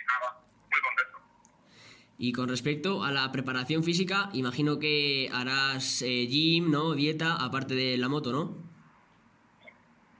nada, 0.06 0.28
muy 0.70 0.80
contento. 0.80 1.18
Y 2.18 2.32
con 2.32 2.48
respecto 2.48 3.02
a 3.02 3.10
la 3.10 3.32
preparación 3.32 3.82
física, 3.82 4.28
imagino 4.34 4.78
que 4.78 5.28
harás 5.32 6.02
eh, 6.02 6.26
gym, 6.28 6.70
¿no? 6.70 6.94
Dieta, 6.94 7.34
aparte 7.40 7.74
de 7.74 7.96
la 7.96 8.08
moto, 8.08 8.30
¿no? 8.30 8.44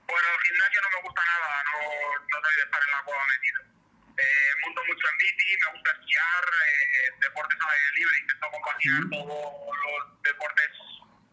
Bueno, 0.09 0.29
el 0.35 0.41
gimnasio 0.45 0.81
no 0.83 0.89
me 0.97 1.03
gusta 1.07 1.23
nada, 1.25 1.63
no, 1.63 1.79
no 2.19 2.37
soy 2.37 2.41
de 2.57 2.63
estar 2.63 2.81
en 2.83 2.93
la 2.93 3.03
cueva 3.05 3.25
metido. 3.27 3.61
Eh, 4.13 4.53
monto 4.65 4.81
mucho 4.87 5.05
en 5.09 5.17
bici, 5.19 5.57
me 5.57 5.73
gusta 5.73 5.91
esquiar, 5.93 6.45
eh, 6.45 7.09
deportes 7.21 7.59
al 7.61 7.71
aire 7.71 7.91
libre, 7.97 8.15
intento 8.21 8.47
compaginar 8.53 9.03
todos 9.09 9.77
los 9.83 10.23
deportes 10.23 10.71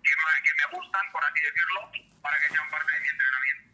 que, 0.01 0.13
que 0.15 0.53
me 0.55 0.65
gustan, 0.77 1.05
por 1.11 1.23
así 1.23 1.39
decirlo, 1.43 1.79
para 2.21 2.39
que 2.39 2.47
sean 2.55 2.69
parte 2.71 2.91
de 2.93 2.99
mi 2.99 3.07
entrenamiento. 3.09 3.69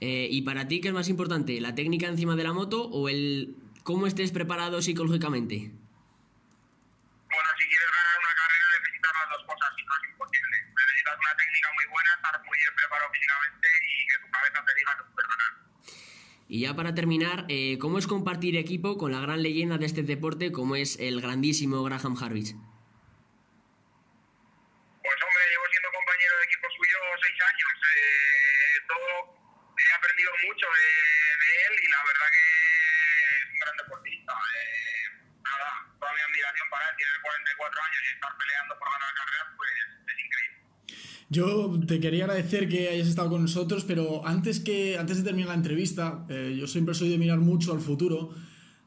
Eh, 0.00 0.28
y 0.30 0.42
para 0.42 0.68
ti, 0.68 0.80
¿qué 0.80 0.88
es 0.88 0.94
más 0.94 1.08
importante? 1.08 1.60
¿La 1.60 1.74
técnica 1.74 2.06
encima 2.06 2.36
de 2.36 2.44
la 2.44 2.52
moto 2.52 2.82
o 2.82 3.08
el 3.08 3.56
cómo 3.82 4.06
estés 4.06 4.32
preparado 4.32 4.82
psicológicamente? 4.82 5.70
Bueno, 7.30 7.48
si 7.58 7.64
quieres 7.68 7.90
ganar 7.94 8.18
una 8.18 8.34
carrera 8.34 8.66
necesitas 8.78 9.12
las 9.14 9.28
dos 9.30 9.42
cosas 9.46 9.70
y 9.78 9.82
no 9.86 9.92
es 9.96 10.10
imposible. 10.10 10.56
Necesitas 10.74 11.16
una 11.18 11.36
técnica 11.36 11.68
muy 11.72 11.86
buena, 11.86 12.10
estar 12.14 12.42
muy 12.44 12.58
bien 12.58 12.74
preparado 12.74 13.12
físicamente 13.12 13.68
y 13.86 14.06
que 14.06 14.18
tu 14.18 14.30
cabeza 14.30 14.64
te 14.66 14.74
diga 14.74 14.96
que 14.96 15.04
puedes 15.14 15.28
ganar. 15.30 15.65
Y 16.48 16.60
ya 16.60 16.74
para 16.76 16.94
terminar, 16.94 17.44
eh, 17.48 17.76
¿cómo 17.78 17.98
es 17.98 18.06
compartir 18.06 18.56
equipo 18.56 18.96
con 18.98 19.10
la 19.10 19.20
gran 19.20 19.42
leyenda 19.42 19.78
de 19.78 19.86
este 19.86 20.04
deporte 20.04 20.52
como 20.52 20.76
es 20.76 20.96
el 21.00 21.20
grandísimo 21.20 21.82
Graham 21.82 22.16
Harris? 22.22 22.54
Pues 25.02 25.18
hombre, 25.26 25.42
llevo 25.50 25.66
siendo 25.66 25.90
compañero 25.90 26.34
de 26.38 26.44
equipo 26.46 26.66
suyo 26.70 26.98
seis 27.18 27.34
años. 27.50 27.74
Eh, 27.82 28.78
todo, 28.86 29.10
he 29.74 29.90
aprendido 29.90 30.30
mucho 30.46 30.66
de, 30.70 30.86
de 31.34 31.50
él 31.66 31.74
y 31.82 31.86
la 31.90 32.00
verdad 32.06 32.28
que 32.30 32.46
es 32.46 33.50
un 33.50 33.58
gran 33.58 33.76
deportista. 33.82 34.32
Eh, 34.38 35.18
nada, 35.42 35.70
toda 35.98 36.14
mi 36.14 36.20
admiración 36.30 36.70
para 36.70 36.86
él. 36.86 36.94
Tiene 36.94 37.10
44 37.26 37.82
años 37.90 38.00
y 38.06 38.10
estar 38.14 38.32
peleando 38.38 38.72
por 38.78 38.86
ganar 38.86 39.10
carreras, 39.18 39.50
pues 39.58 39.70
es 40.14 40.18
increíble. 40.22 40.62
Yo 41.26 41.74
te 41.90 41.95
quería 42.06 42.24
agradecer 42.24 42.68
que 42.68 42.88
hayas 42.88 43.08
estado 43.08 43.30
con 43.30 43.42
nosotros, 43.42 43.84
pero 43.84 44.24
antes, 44.24 44.60
que, 44.60 44.96
antes 44.96 45.16
de 45.16 45.24
terminar 45.24 45.48
la 45.48 45.54
entrevista, 45.54 46.24
eh, 46.28 46.56
yo 46.56 46.68
siempre 46.68 46.94
soy 46.94 47.08
de 47.08 47.18
mirar 47.18 47.40
mucho 47.40 47.72
al 47.72 47.80
futuro, 47.80 48.30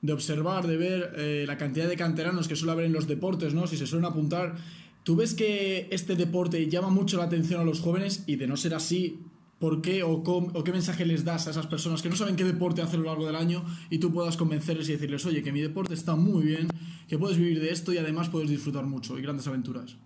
de 0.01 0.13
observar, 0.13 0.65
de 0.65 0.77
ver 0.77 1.13
eh, 1.17 1.43
la 1.45 1.57
cantidad 1.57 1.89
de 1.89 1.97
canteranos 1.97 2.47
que 2.47 2.55
suele 2.55 2.71
haber 2.71 2.85
en 2.85 2.93
los 2.93 3.07
deportes, 3.07 3.53
¿no? 3.53 3.67
Si 3.67 3.75
se 3.75 3.88
suelen 3.88 4.05
apuntar. 4.05 4.55
¿Tú 5.03 5.17
ves 5.17 5.33
que 5.33 5.89
este 5.91 6.15
deporte 6.15 6.69
llama 6.69 6.89
mucho 6.89 7.17
la 7.17 7.25
atención 7.25 7.59
a 7.59 7.65
los 7.65 7.81
jóvenes 7.81 8.23
y 8.25 8.38
de 8.38 8.47
no 8.47 8.55
ser 8.55 8.73
así, 8.73 9.19
¿por 9.59 9.81
qué 9.81 10.01
o, 10.03 10.11
o 10.11 10.63
qué 10.63 10.71
mensaje 10.71 11.03
les 11.05 11.25
das 11.25 11.47
a 11.47 11.51
esas 11.51 11.67
personas 11.67 12.01
que 12.01 12.07
no 12.07 12.15
saben 12.15 12.38
qué 12.38 12.45
deporte 12.45 12.81
hacer 12.81 13.01
a 13.01 13.03
lo 13.03 13.09
largo 13.09 13.25
del 13.25 13.35
año 13.35 13.65
y 13.89 13.97
tú 13.97 14.13
puedas 14.13 14.38
convencerles 14.38 14.88
y 14.88 14.93
decirles, 14.93 15.25
oye, 15.25 15.43
que 15.43 15.51
mi 15.51 15.59
deporte 15.59 15.93
está 15.93 16.15
muy 16.15 16.45
bien, 16.45 16.69
que 17.09 17.17
puedes 17.17 17.38
vivir 17.38 17.59
de 17.59 17.69
esto 17.71 17.91
y 17.91 17.97
además 17.97 18.29
puedes 18.29 18.49
disfrutar 18.49 18.85
mucho 18.85 19.19
y 19.19 19.21
grandes 19.21 19.45
aventuras? 19.45 19.97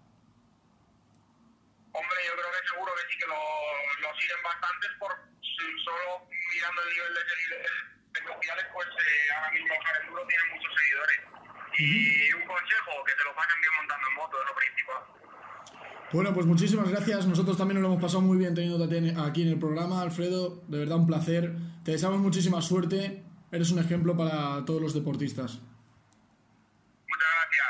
Hombre, 1.94 2.18
yo 2.26 2.34
creo 2.34 2.50
que 2.50 2.68
seguro 2.74 2.92
que 2.98 3.06
sí 3.06 3.20
que 3.22 3.28
lo, 3.30 3.38
lo 3.38 4.10
siguen 4.18 4.32
bastantes 4.44 4.92
por 5.00 5.12
si- 5.42 5.76
solo 5.84 6.28
mirando 6.54 6.80
el 6.84 6.90
nivel 6.94 7.12
de 7.18 7.24
seguidores 7.32 7.72
sociales, 8.14 8.66
pues 8.74 8.88
eh, 8.88 9.32
ahora 9.36 9.52
mismo 9.52 9.74
Hard 9.74 9.98
Enduro 10.04 10.24
tiene 10.28 10.44
muchos 10.54 10.72
seguidores. 10.78 11.20
Y 11.74 12.34
un 12.38 12.46
consejo, 12.46 12.92
que 13.08 13.14
te 13.18 13.24
lo 13.26 13.34
pasen 13.36 13.58
bien 13.60 13.74
montando 13.80 14.06
en 14.08 14.16
moto, 14.16 14.36
es 14.38 14.46
lo 14.48 14.56
principal. 14.56 15.02
Bueno, 16.14 16.30
pues 16.34 16.46
muchísimas 16.46 16.88
gracias. 16.90 17.26
Nosotros 17.26 17.58
también 17.58 17.82
nos 17.82 17.90
lo 17.90 17.94
hemos 17.96 18.04
pasado 18.04 18.22
muy 18.22 18.38
bien 18.38 18.54
teniéndote 18.54 18.98
en- 18.98 19.20
aquí 19.20 19.42
en 19.42 19.50
el 19.50 19.60
programa, 19.60 20.02
Alfredo. 20.02 20.62
De 20.68 20.78
verdad, 20.78 20.98
un 20.98 21.08
placer. 21.08 21.52
Te 21.84 21.92
deseamos 21.92 22.20
muchísima 22.20 22.62
suerte. 22.62 23.24
Eres 23.52 23.72
un 23.72 23.80
ejemplo 23.80 24.16
para 24.16 24.64
todos 24.66 24.82
los 24.82 24.94
deportistas. 24.94 25.60
Muchas 27.08 27.30
gracias. 27.40 27.68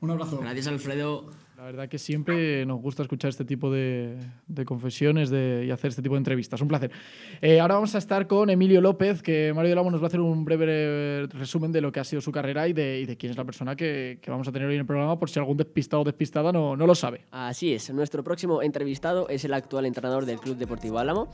Un 0.00 0.10
abrazo. 0.10 0.38
Gracias, 0.40 0.66
Alfredo. 0.68 1.30
La 1.58 1.64
verdad 1.64 1.88
que 1.88 1.98
siempre 1.98 2.64
nos 2.66 2.80
gusta 2.80 3.02
escuchar 3.02 3.30
este 3.30 3.44
tipo 3.44 3.68
de, 3.68 4.16
de 4.46 4.64
confesiones 4.64 5.28
de- 5.28 5.64
y 5.66 5.72
hacer 5.72 5.88
este 5.88 6.02
tipo 6.02 6.14
de 6.14 6.18
entrevistas. 6.18 6.60
Un 6.60 6.68
placer. 6.68 6.92
Eh, 7.42 7.58
ahora 7.58 7.74
vamos 7.74 7.96
a 7.96 7.98
estar 7.98 8.28
con 8.28 8.48
Emilio 8.48 8.80
López, 8.80 9.22
que 9.24 9.52
Mario 9.52 9.70
del 9.70 9.78
Amo 9.78 9.90
nos 9.90 10.00
va 10.00 10.04
a 10.04 10.06
hacer 10.06 10.20
un 10.20 10.44
breve 10.44 11.26
resumen 11.32 11.72
de 11.72 11.80
lo 11.80 11.90
que 11.90 11.98
ha 11.98 12.04
sido 12.04 12.22
su 12.22 12.30
carrera 12.30 12.68
y 12.68 12.74
de, 12.74 13.00
y 13.00 13.06
de 13.06 13.16
quién 13.16 13.32
es 13.32 13.36
la 13.36 13.44
persona 13.44 13.74
que, 13.74 14.20
que 14.22 14.30
vamos 14.30 14.46
a 14.46 14.52
tener 14.52 14.68
hoy 14.68 14.74
en 14.74 14.80
el 14.82 14.86
programa, 14.86 15.18
por 15.18 15.30
si 15.30 15.40
algún 15.40 15.56
despistado 15.56 16.02
o 16.02 16.04
despistada 16.04 16.52
no, 16.52 16.76
no 16.76 16.86
lo 16.86 16.94
sabe. 16.94 17.22
Así 17.32 17.74
es, 17.74 17.92
nuestro 17.92 18.22
próximo 18.22 18.62
entrevistado 18.62 19.28
es 19.28 19.44
el 19.44 19.52
actual 19.52 19.84
entrenador 19.86 20.26
del 20.26 20.38
Club 20.38 20.58
Deportivo 20.58 21.00
Álamo. 21.00 21.28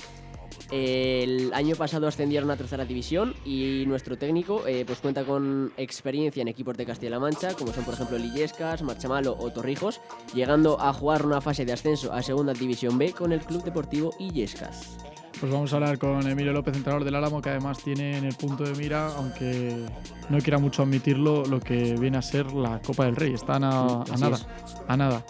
El 0.71 1.53
año 1.55 1.77
pasado 1.77 2.07
ascendieron 2.07 2.51
a 2.51 2.57
tercera 2.57 2.85
división 2.85 3.35
y 3.45 3.85
nuestro 3.87 4.17
técnico 4.17 4.67
eh, 4.67 4.85
pues 4.87 4.99
cuenta 5.01 5.25
con 5.25 5.73
experiencia 5.77 6.43
en 6.43 6.49
equipos 6.49 6.77
de 6.77 6.87
Castilla-La 6.87 7.21
Mancha, 7.21 7.55
como 7.55 7.73
son 7.73 7.85
por 7.85 7.95
ejemplo 7.95 8.19
Lillescas, 8.19 8.83
Marchamalo 8.83 9.37
o 9.39 9.51
Torrijos, 9.51 10.01
llegando 10.35 10.81
a 10.81 10.93
jugar 10.93 11.27
una 11.27 11.41
fase 11.41 11.65
de 11.65 11.73
ascenso 11.73 12.13
a 12.13 12.23
segunda 12.23 12.53
división 12.53 12.99
B 12.99 13.13
con 13.13 13.33
el 13.33 13.41
Club 13.41 13.63
Deportivo 13.63 14.13
Illescas. 14.19 14.97
Pues 15.41 15.53
vamos 15.53 15.73
a 15.73 15.77
hablar 15.77 15.99
con 15.99 16.27
Emilio 16.27 16.53
López, 16.53 16.77
entrenador 16.77 17.05
del 17.05 17.17
Álamo, 17.17 17.43
que 17.43 17.51
además 17.51 17.83
tiene 17.83 18.17
en 18.17 18.25
el 18.25 18.35
punto 18.35 18.65
de 18.65 18.73
mira, 18.75 19.09
aunque 19.17 19.85
no 20.31 20.39
quiera 20.39 20.59
mucho 20.59 20.83
admitirlo, 20.83 21.45
lo 21.45 21.61
que 21.61 21.97
viene 21.99 22.17
a 22.17 22.23
ser 22.23 22.53
la 22.53 22.81
Copa 22.81 23.05
del 23.05 23.17
Rey. 23.17 23.35
Están 23.35 23.65
a, 23.65 24.05
nada, 24.19 24.37
es. 24.37 24.47
a 24.87 24.97
nada. 24.97 25.25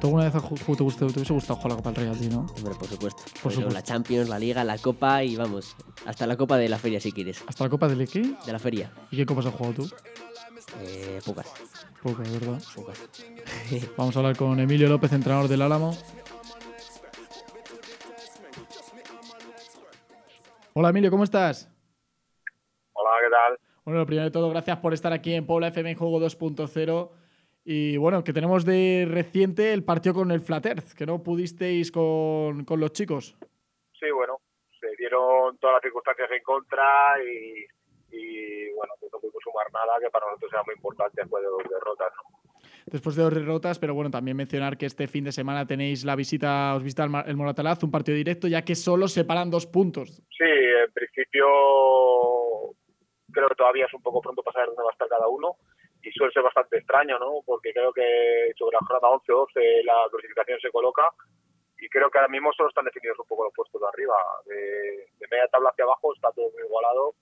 ¿Tú 0.00 0.06
alguna 0.06 0.24
vez 0.30 0.32
te, 0.32 0.82
gusta- 0.82 1.06
te 1.06 1.12
hubiese 1.12 1.32
gustado 1.32 1.56
jugar 1.56 1.70
la 1.72 1.76
Copa 1.76 1.92
del 1.92 2.06
Rey 2.08 2.16
a 2.16 2.18
ti, 2.18 2.28
no? 2.28 2.40
Hombre, 2.56 2.74
por 2.74 2.88
supuesto. 2.88 3.22
Por 3.22 3.34
Pero 3.42 3.50
supuesto. 3.54 3.74
La 3.74 3.82
Champions, 3.82 4.28
la 4.28 4.38
Liga, 4.38 4.64
la 4.64 4.78
Copa 4.78 5.22
y 5.24 5.36
vamos, 5.36 5.76
hasta 6.06 6.26
la 6.26 6.36
Copa 6.36 6.56
de 6.56 6.68
la 6.68 6.78
Feria 6.78 7.00
si 7.00 7.12
quieres. 7.12 7.42
¿Hasta 7.46 7.64
la 7.64 7.70
Copa 7.70 7.86
del 7.88 8.08
qué? 8.08 8.34
De 8.46 8.52
la 8.52 8.58
Feria. 8.58 8.90
¿Y 9.10 9.16
qué 9.16 9.26
copas 9.26 9.46
has 9.46 9.54
jugado 9.54 9.74
tú? 9.74 9.90
Eh, 10.80 11.20
pocas, 11.24 11.46
Pocas, 12.02 12.30
¿verdad? 12.32 12.62
pocas. 12.74 12.98
Vamos 13.96 14.16
a 14.16 14.18
hablar 14.20 14.36
con 14.36 14.58
Emilio 14.58 14.88
López, 14.88 15.12
entrenador 15.12 15.48
del 15.48 15.60
Álamo. 15.62 15.94
Hola 20.72 20.90
Emilio, 20.90 21.10
¿cómo 21.10 21.24
estás? 21.24 21.68
Hola, 22.92 23.10
¿qué 23.22 23.30
tal? 23.30 23.58
Bueno, 23.84 24.00
lo 24.00 24.06
primero 24.06 24.24
de 24.26 24.30
todo, 24.30 24.48
gracias 24.50 24.78
por 24.78 24.94
estar 24.94 25.12
aquí 25.12 25.34
en 25.34 25.46
Puebla 25.46 25.68
FM 25.68 25.90
en 25.90 25.98
Juego 25.98 26.20
2.0. 26.20 27.10
Y 27.64 27.96
bueno, 27.98 28.24
que 28.24 28.32
tenemos 28.32 28.64
de 28.64 29.06
reciente 29.08 29.72
el 29.72 29.84
partido 29.84 30.14
con 30.14 30.30
el 30.30 30.40
Flat 30.40 30.66
Earth, 30.66 30.92
que 30.96 31.06
no 31.06 31.22
pudisteis 31.22 31.92
con, 31.92 32.64
con 32.64 32.80
los 32.80 32.92
chicos. 32.92 33.36
Sí, 33.98 34.10
bueno, 34.10 34.40
se 34.80 34.88
dieron 34.98 35.58
todas 35.58 35.74
las 35.74 35.82
circunstancias 35.82 36.30
en 36.30 36.42
contra 36.42 37.16
y, 37.22 37.66
y, 38.16 38.72
bueno, 38.72 38.94
pues 38.98 39.12
no 39.12 39.20
pudimos 39.20 39.42
sumar 39.44 39.66
nada 39.72 39.98
que 40.00 40.10
para 40.10 40.26
nosotros 40.26 40.52
era 40.52 40.62
muy 40.64 40.74
importante 40.74 41.20
después 41.20 41.42
de 41.42 41.48
dos 41.48 41.62
derrotas. 41.70 42.12
después 42.86 43.16
de 43.16 43.22
dos 43.22 43.34
derrotas, 43.34 43.78
pero 43.78 43.94
bueno, 43.94 44.10
también 44.10 44.38
mencionar 44.38 44.78
que 44.78 44.86
este 44.86 45.06
fin 45.06 45.24
de 45.24 45.32
semana 45.32 45.66
tenéis 45.66 46.04
la 46.04 46.16
visita, 46.16 46.74
os 46.74 46.82
visita 46.82 47.04
el 47.26 47.36
Moratalaz, 47.36 47.82
un 47.84 47.90
partido 47.90 48.16
directo, 48.16 48.48
ya 48.48 48.62
que 48.62 48.74
solo 48.74 49.06
separan 49.06 49.50
dos 49.50 49.66
puntos. 49.66 50.22
Sí, 50.36 50.44
en 50.44 50.92
principio 50.92 51.46
creo 53.32 53.48
que 53.48 53.54
todavía 53.54 53.84
es 53.84 53.94
un 53.94 54.02
poco 54.02 54.20
pronto 54.22 54.42
para 54.42 54.54
saber 54.54 54.68
dónde 54.68 54.82
va 54.82 54.90
a 54.90 54.92
estar 54.92 55.08
cada 55.08 55.28
uno 55.28 55.56
y 56.02 56.10
suele 56.12 56.32
ser 56.32 56.42
bastante 56.42 56.78
extraño, 56.78 57.18
¿no? 57.18 57.42
Porque 57.44 57.72
creo 57.72 57.92
que 57.92 58.52
sobre 58.56 58.74
la 58.74 58.86
jornada 58.86 59.14
11 59.14 59.32
o 59.32 59.36
12 59.52 59.84
la 59.84 60.06
clasificación 60.10 60.60
se 60.60 60.70
coloca 60.70 61.08
y 61.78 61.88
creo 61.88 62.10
que 62.10 62.18
ahora 62.18 62.28
mismo 62.28 62.52
solo 62.52 62.68
están 62.68 62.84
definidos 62.84 63.18
un 63.18 63.26
poco 63.26 63.44
los 63.44 63.54
puestos 63.54 63.80
de 63.80 63.88
arriba. 63.88 64.14
De, 64.46 65.08
media 65.30 65.48
tabla 65.48 65.70
hacia 65.70 65.84
abajo 65.84 66.14
está 66.14 66.30
todo 66.32 66.50
muy 66.50 66.62
igualado 66.62 67.14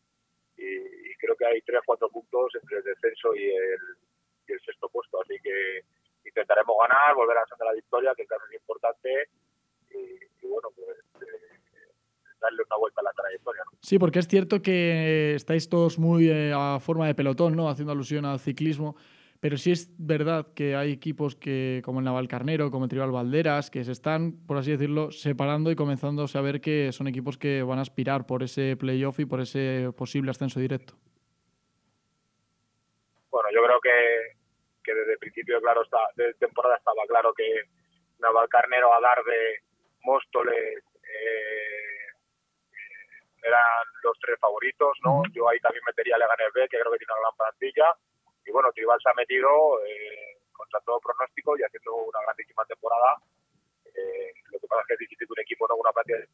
y, 0.57 1.15
creo 1.19 1.37
que 1.37 1.47
hay 1.47 1.61
3 1.63 1.81
4 1.85 2.09
puntos 2.11 2.55
entre 2.55 2.79
el 2.79 2.85
descenso 2.85 3.35
y 3.35 3.51
el, 3.51 3.81
y 4.47 4.53
el 4.53 4.61
sexto 4.61 4.89
puesto. 4.89 5.21
Así 5.21 5.37
que 5.43 5.83
intentaremos 6.25 6.77
ganar, 6.81 7.15
volver 7.15 7.39
a 7.39 7.45
la 7.59 7.65
la 7.65 7.73
victoria, 7.73 8.15
que 8.17 8.27
claro 8.27 8.45
es 8.49 8.55
importante 8.55 9.29
y, 9.91 10.45
y 10.45 10.47
bueno, 10.47 10.69
pues 10.77 10.97
eh, 11.23 11.58
darle 12.41 12.63
una 12.67 12.77
vuelta 12.77 13.01
a 13.01 13.05
la 13.05 13.13
trayectoria. 13.13 13.63
¿no? 13.65 13.79
Sí, 13.83 13.99
porque 13.99 14.19
es 14.19 14.29
cierto 14.29 14.63
que 14.63 15.35
estáis 15.35 15.69
todos 15.69 15.99
muy 15.99 16.29
eh, 16.29 16.53
a 16.55 16.79
forma 16.81 17.07
de 17.07 17.15
pelotón, 17.15 17.57
¿no? 17.57 17.69
Haciendo 17.69 17.93
alusión 17.93 18.25
al 18.25 18.41
ciclismo. 18.41 18.97
Pero 19.41 19.57
sí 19.57 19.71
es 19.71 19.89
verdad 19.99 20.49
que 20.53 20.75
hay 20.75 20.91
equipos 20.91 21.37
que, 21.37 21.81
como 21.85 22.01
el 22.01 22.05
Navalcarnero, 22.05 22.73
como 22.73 22.87
el 22.87 22.91
Tribal 22.91 23.13
Valderas, 23.13 23.71
que 23.71 23.85
se 23.85 23.93
están, 23.93 24.33
por 24.47 24.57
así 24.57 24.73
decirlo, 24.73 25.13
separando 25.13 25.71
y 25.71 25.77
comenzando 25.77 26.25
a 26.25 26.29
saber 26.29 26.61
que 26.61 26.91
son 26.91 27.07
equipos 27.07 27.39
que 27.39 27.63
van 27.63 27.79
a 27.79 27.83
aspirar 27.83 28.27
por 28.27 28.43
ese 28.43 28.77
playoff 28.77 29.21
y 29.21 29.27
por 29.27 29.41
ese 29.41 29.93
posible 29.97 30.33
ascenso 30.33 30.59
directo. 30.59 30.95
Bueno, 33.31 33.49
yo 33.55 33.63
creo 33.63 33.81
que, 33.81 34.39
que 34.83 34.93
desde 34.93 35.13
el 35.13 35.19
principio, 35.19 35.61
claro, 35.61 35.83
está, 35.83 35.99
de 36.17 36.35
temporada 36.35 36.77
estaba 36.77 37.03
claro 37.07 37.33
que 37.33 37.45
Navalcarnero, 38.19 38.93
Adarve, 38.93 39.63
Móstoles 40.03 40.83
eh, 41.05 41.88
eran 43.43 43.87
los 44.03 44.17
tres 44.21 44.39
favoritos, 44.41 44.97
¿no? 45.05 45.23
Yo 45.33 45.49
ahí 45.49 45.59
también 45.61 45.83
metería 45.87 46.17
a 46.17 46.19
Leganés 46.19 46.53
B, 46.55 46.69
que 46.69 46.79
creo 46.79 46.93
que 46.93 46.99
tiene 46.99 47.13
una 47.13 47.21
gran 47.29 47.37
plantilla. 47.37 47.89
Y 48.47 48.51
bueno, 48.51 48.73
Tribal 48.73 48.99
se 49.03 49.11
ha 49.11 49.15
metido 49.15 49.49
eh, 49.87 50.39
contra 50.53 50.81
todo 50.81 50.99
pronóstico 51.01 51.57
y 51.59 51.63
haciendo 51.63 51.95
una 51.95 52.21
grandísima 52.25 52.65
temporada. 52.65 53.17
Eh, 53.95 54.33
lo 54.53 54.59
que 54.59 54.67
pasa 54.67 54.83
es 54.83 54.87
que 54.89 54.95
es 54.95 55.01
difícil 55.01 55.27
que 55.27 55.33
un 55.33 55.41
equipo 55.41 55.67
no 55.69 55.77
una 55.77 55.93
plantilla 55.93 56.27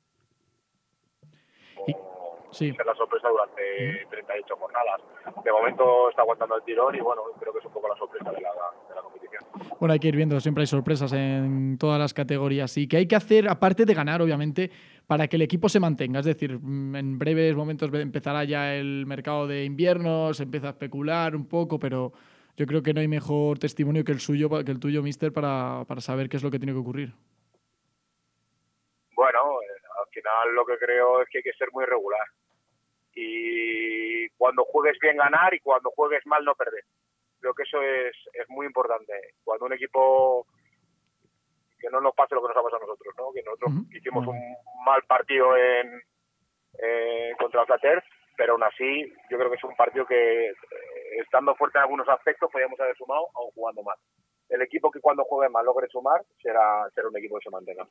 Y- 1.87 1.97
sí. 2.53 2.73
ser 2.73 2.87
la 2.87 2.95
sorpresa 2.95 3.29
durante 3.29 4.07
38 4.11 4.57
jornadas. 4.57 5.01
De 5.45 5.53
momento 5.53 6.09
está 6.11 6.23
aguantando 6.23 6.57
el 6.57 6.63
tirón 6.63 6.95
y 6.95 7.01
bueno, 7.01 7.23
creo 7.41 7.53
que 7.53 7.59
es 7.59 7.65
un 7.65 7.73
poco 7.73 7.89
la 7.89 7.97
sorpresa 7.97 8.31
de 8.31 8.41
la, 8.41 8.51
de 8.89 8.95
la 8.95 9.03
competición. 9.03 9.43
Bueno, 9.81 9.93
hay 9.93 9.99
que 9.99 10.09
ir 10.09 10.17
viendo, 10.17 10.39
siempre 10.41 10.63
hay 10.63 10.67
sorpresas 10.67 11.13
en 11.13 11.77
todas 11.79 11.99
las 11.99 12.15
categorías. 12.15 12.77
¿Y 12.77 12.87
qué 12.87 12.99
hay 12.99 13.09
que 13.09 13.17
hacer, 13.17 13.49
aparte 13.49 13.85
de 13.85 13.95
ganar, 13.95 14.23
obviamente, 14.23 14.71
para 15.07 15.29
que 15.29 15.37
el 15.37 15.43
equipo 15.43 15.69
se 15.69 15.81
mantenga? 15.81 16.21
Es 16.21 16.27
decir, 16.27 16.59
mm, 16.61 16.97
en 16.97 17.19
breves 17.19 17.55
momentos 17.55 17.93
empezará 17.95 18.45
ya 18.45 18.75
el 18.75 19.07
mercado 19.07 19.47
de 19.47 19.65
invierno, 19.65 20.33
se 20.35 20.45
empieza 20.45 20.69
a 20.69 20.71
especular 20.71 21.37
un 21.37 21.49
poco, 21.49 21.79
pero 21.79 22.13
yo 22.57 22.67
creo 22.67 22.83
que 22.83 22.95
no 22.95 23.01
hay 23.01 23.09
mejor 23.09 23.59
testimonio 23.59 24.05
que 24.05 24.13
el 24.13 24.21
suyo, 24.21 24.49
que 24.65 24.71
el 24.71 24.81
tuyo, 24.81 25.03
Mister, 25.03 25.33
para, 25.33 25.85
para 25.87 26.01
saber 26.01 26.29
qué 26.29 26.37
es 26.37 26.43
lo 26.43 26.51
que 26.51 26.59
tiene 26.59 26.73
que 26.73 26.79
ocurrir. 26.79 27.13
Bueno, 29.15 29.61
eh, 29.63 29.81
al 30.01 30.09
final 30.11 30.55
lo 30.55 30.65
que 30.65 30.79
creo 30.79 31.23
es 31.23 31.29
que 31.31 31.39
hay 31.39 31.45
que 31.45 31.53
ser 31.53 31.69
muy 31.73 31.85
regular. 31.85 32.27
Y 33.15 34.29
cuando 34.31 34.65
juegues 34.65 34.99
bien 35.01 35.17
ganar 35.17 35.55
y 35.55 35.61
cuando 35.61 35.91
juegues 35.91 36.25
mal 36.27 36.45
no 36.45 36.55
perder. 36.55 36.85
Creo 37.41 37.55
que 37.55 37.63
eso 37.63 37.81
es, 37.81 38.17
es 38.33 38.49
muy 38.49 38.67
importante. 38.67 39.13
Cuando 39.45 39.67
un 39.67 39.73
equipo 39.73 40.47
que 41.85 41.91
no 41.93 42.01
nos 42.01 42.15
pase 42.15 42.35
lo 42.35 42.41
que 42.41 42.49
nos 42.49 42.57
ha 42.57 42.63
pasado 42.63 42.83
a 42.83 42.87
nosotros, 42.87 43.15
¿no? 43.19 43.33
Que 43.33 43.43
nosotros 43.43 43.73
Ujú. 43.73 43.87
hicimos 43.93 44.25
Bueno. 44.25 44.41
un 44.41 44.85
mal 44.85 45.03
partido 45.07 45.57
en 45.57 46.01
eh, 46.83 47.33
contra 47.39 47.61
el 47.61 47.67
Flater, 47.67 48.03
pero 48.37 48.55
aún 48.55 48.65
así 48.65 49.13
yo 49.31 49.37
creo 49.39 49.51
que 49.51 49.57
es 49.57 49.65
un 49.65 49.77
partido 49.77 50.07
que 50.07 50.49
eh, 50.49 50.55
estando 51.23 51.55
fuerte 51.55 51.79
en 51.79 51.83
algunos 51.83 52.09
aspectos 52.09 52.51
podríamos 52.51 52.81
haber 52.81 52.97
sumado 52.97 53.29
aún 53.35 53.51
jugando 53.55 53.83
mal. 53.83 53.97
El 54.49 54.63
equipo 54.63 54.91
que 54.91 55.01
cuando 55.01 55.25
juegue 55.25 55.51
mal 55.51 55.65
logre 55.65 55.89
sumar 55.89 56.23
será, 56.43 56.89
será 56.95 57.09
un 57.09 57.17
equipo 57.17 57.39
que 57.39 57.45
se 57.45 57.51
mantenga. 57.51 57.87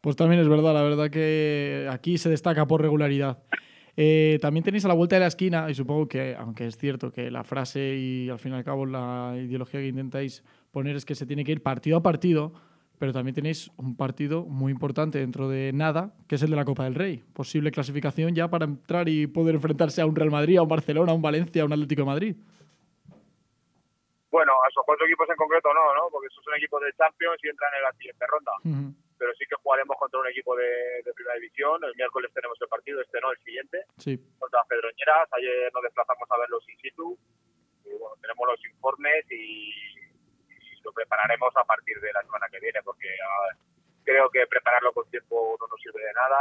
Pues 0.00 0.16
también 0.16 0.40
es 0.40 0.48
verdad, 0.48 0.74
la 0.74 0.82
verdad 0.82 1.10
que 1.10 1.88
aquí 1.90 2.18
se 2.18 2.28
destaca 2.30 2.66
por 2.66 2.82
regularidad. 2.82 3.38
Eh, 3.96 4.38
también 4.40 4.62
tenéis 4.62 4.84
a 4.84 4.88
la 4.88 4.94
vuelta 4.94 5.16
de 5.16 5.20
la 5.20 5.26
esquina, 5.26 5.68
y 5.68 5.74
supongo 5.74 6.06
que, 6.06 6.36
aunque 6.38 6.66
es 6.66 6.76
cierto 6.78 7.10
que 7.10 7.32
la 7.32 7.42
frase 7.42 7.80
y 7.80 8.30
al 8.30 8.38
fin 8.38 8.52
y 8.52 8.56
al 8.56 8.62
cabo 8.64 8.86
la 8.86 9.34
ideología 9.36 9.80
que 9.80 9.88
intentáis 9.88 10.44
poner 10.70 10.94
es 10.94 11.04
que 11.04 11.16
se 11.16 11.26
tiene 11.26 11.42
que 11.42 11.50
ir 11.50 11.64
partido 11.64 11.96
a 11.96 12.02
partido, 12.02 12.52
pero 12.98 13.12
también 13.12 13.34
tenéis 13.34 13.70
un 13.76 13.96
partido 13.96 14.44
muy 14.44 14.72
importante 14.72 15.18
dentro 15.18 15.48
de 15.48 15.72
nada, 15.72 16.12
que 16.28 16.34
es 16.34 16.42
el 16.42 16.50
de 16.50 16.56
la 16.56 16.64
Copa 16.64 16.84
del 16.84 16.94
Rey. 16.94 17.22
Posible 17.32 17.70
clasificación 17.70 18.34
ya 18.34 18.48
para 18.48 18.64
entrar 18.66 19.08
y 19.08 19.26
poder 19.26 19.54
enfrentarse 19.54 20.00
a 20.02 20.06
un 20.06 20.16
Real 20.16 20.30
Madrid, 20.30 20.56
a 20.58 20.62
un 20.62 20.68
Barcelona, 20.68 21.12
a 21.12 21.14
un 21.14 21.22
Valencia, 21.22 21.62
a 21.62 21.66
un 21.66 21.72
Atlético 21.72 22.02
de 22.02 22.06
Madrid. 22.06 22.36
Bueno, 24.30 24.52
a 24.62 24.68
esos 24.68 24.84
cuatro 24.84 25.06
equipos 25.06 25.28
en 25.30 25.36
concreto 25.36 25.68
no, 25.72 25.94
¿no? 25.94 26.10
Porque 26.10 26.26
esos 26.28 26.44
son 26.44 26.54
equipos 26.56 26.82
de 26.82 26.92
Champions 26.92 27.40
y 27.42 27.48
entran 27.48 27.72
en 27.74 27.82
la 27.82 27.92
siguiente 27.92 28.24
ronda. 28.28 28.52
Pero 29.18 29.32
sí 29.34 29.44
que 29.48 29.56
jugaremos 29.62 29.96
contra 29.98 30.20
un 30.20 30.28
equipo 30.28 30.54
de, 30.54 30.68
de 31.02 31.12
primera 31.14 31.34
división. 31.36 31.82
El 31.82 31.94
miércoles 31.96 32.30
tenemos 32.34 32.58
el 32.60 32.68
partido, 32.68 33.00
este 33.00 33.18
no, 33.20 33.32
el 33.32 33.38
siguiente, 33.42 33.78
Sí. 33.96 34.14
contra 34.38 34.62
Pedroñeras. 34.68 35.26
Ayer 35.32 35.72
nos 35.72 35.82
desplazamos 35.82 36.28
a 36.30 36.38
verlos 36.38 36.62
in 36.68 36.78
situ. 36.78 37.18
Y 37.88 37.90
bueno, 37.98 38.14
tenemos 38.20 38.46
los 38.46 38.60
informes 38.68 39.24
y, 39.32 39.72
y 40.78 40.82
lo 40.84 40.92
prepararemos 40.92 41.52
a 41.56 41.64
partir 41.64 41.98
de 42.00 42.12
la 42.12 42.22
semana 42.22 42.46
que 42.50 42.60
viene, 42.60 42.80
porque 42.84 43.08
ah, 43.22 43.56
creo 44.04 44.30
que 44.30 44.46
prepararlo 44.46 44.92
con 44.92 45.08
tiempo 45.10 45.56
no 45.60 45.66
nos 45.66 45.80
sirve 45.80 46.02
de 46.04 46.12
nada. 46.12 46.38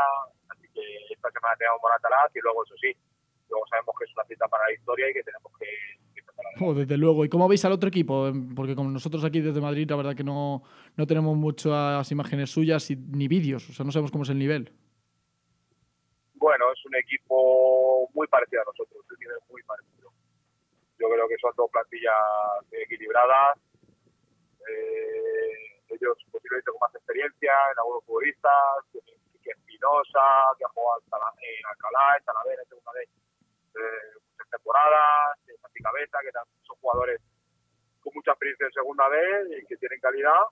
Así 0.49 0.67
que 0.73 0.81
esta 1.13 1.29
semana 1.31 1.55
tenemos 1.57 1.79
Moratalaz 1.81 2.31
y 2.35 2.39
luego, 2.41 2.63
eso 2.63 2.75
sí, 2.79 2.95
luego 3.49 3.65
sabemos 3.67 3.95
que 3.97 4.05
es 4.05 4.13
una 4.13 4.25
cita 4.25 4.47
para 4.47 4.65
la 4.65 4.73
historia 4.73 5.09
y 5.09 5.13
que 5.13 5.23
tenemos 5.23 5.51
que. 5.59 5.65
Oh, 6.61 6.73
desde 6.73 6.97
luego. 6.97 7.25
¿Y 7.25 7.29
cómo 7.29 7.47
veis 7.47 7.65
al 7.65 7.71
otro 7.71 7.89
equipo? 7.89 8.27
Em, 8.27 8.53
Porque 8.53 8.75
como 8.75 8.89
nosotros 8.91 9.23
aquí 9.25 9.41
desde 9.41 9.59
Madrid, 9.61 9.89
la 9.89 9.95
verdad 9.95 10.15
que 10.15 10.23
no, 10.23 10.61
no 10.95 11.07
tenemos 11.07 11.35
muchas 11.35 12.11
imágenes 12.11 12.51
suyas 12.51 12.89
y- 12.91 12.95
ni 12.95 13.27
vídeos. 13.27 13.67
O 13.69 13.73
sea, 13.73 13.83
no 13.85 13.91
sabemos 13.91 14.11
cómo 14.11 14.23
es 14.23 14.29
el 14.29 14.37
nivel. 14.37 14.71
Bueno, 16.35 16.71
es 16.71 16.85
un 16.85 16.95
equipo 16.95 18.07
muy 18.13 18.27
parecido 18.27 18.61
a 18.61 18.65
nosotros, 18.65 19.03
un 19.09 19.17
nivel 19.19 19.37
muy 19.49 19.63
parecido. 19.63 20.11
Yo 20.99 21.09
creo 21.09 21.27
que 21.27 21.35
son 21.41 21.51
dos 21.57 21.69
plantillas 21.71 22.13
equilibradas. 22.71 23.57
Eh, 24.67 25.81
ellos 25.89 26.17
posiblemente 26.31 26.71
con 26.71 26.79
más 26.79 26.93
experiencia 26.95 27.53
en 27.71 27.79
algunos 27.79 28.03
futbolistas, 28.05 28.83
Quique 29.31 29.51
Espinosa, 29.51 30.51
que 30.57 30.65
ha 30.65 30.69
jugado 30.69 31.01
en 31.01 31.65
Alcalá, 31.65 32.17
en 32.17 32.25
Talavera, 32.25 32.61
en 32.61 32.69
segunda 32.69 32.91
vez 32.93 33.09
eh, 33.75 34.19
muchas 34.31 34.49
temporadas, 34.49 35.39
en 35.47 35.57
Santi 35.57 35.79
Cabeza, 35.81 36.17
que 36.21 36.31
son 36.65 36.77
jugadores 36.81 37.21
con 38.01 38.11
mucha 38.15 38.31
experiencia 38.31 38.65
en 38.67 38.73
segunda 38.73 39.07
vez 39.07 39.47
y 39.57 39.65
que 39.65 39.77
tienen 39.77 39.99
calidad. 39.99 40.43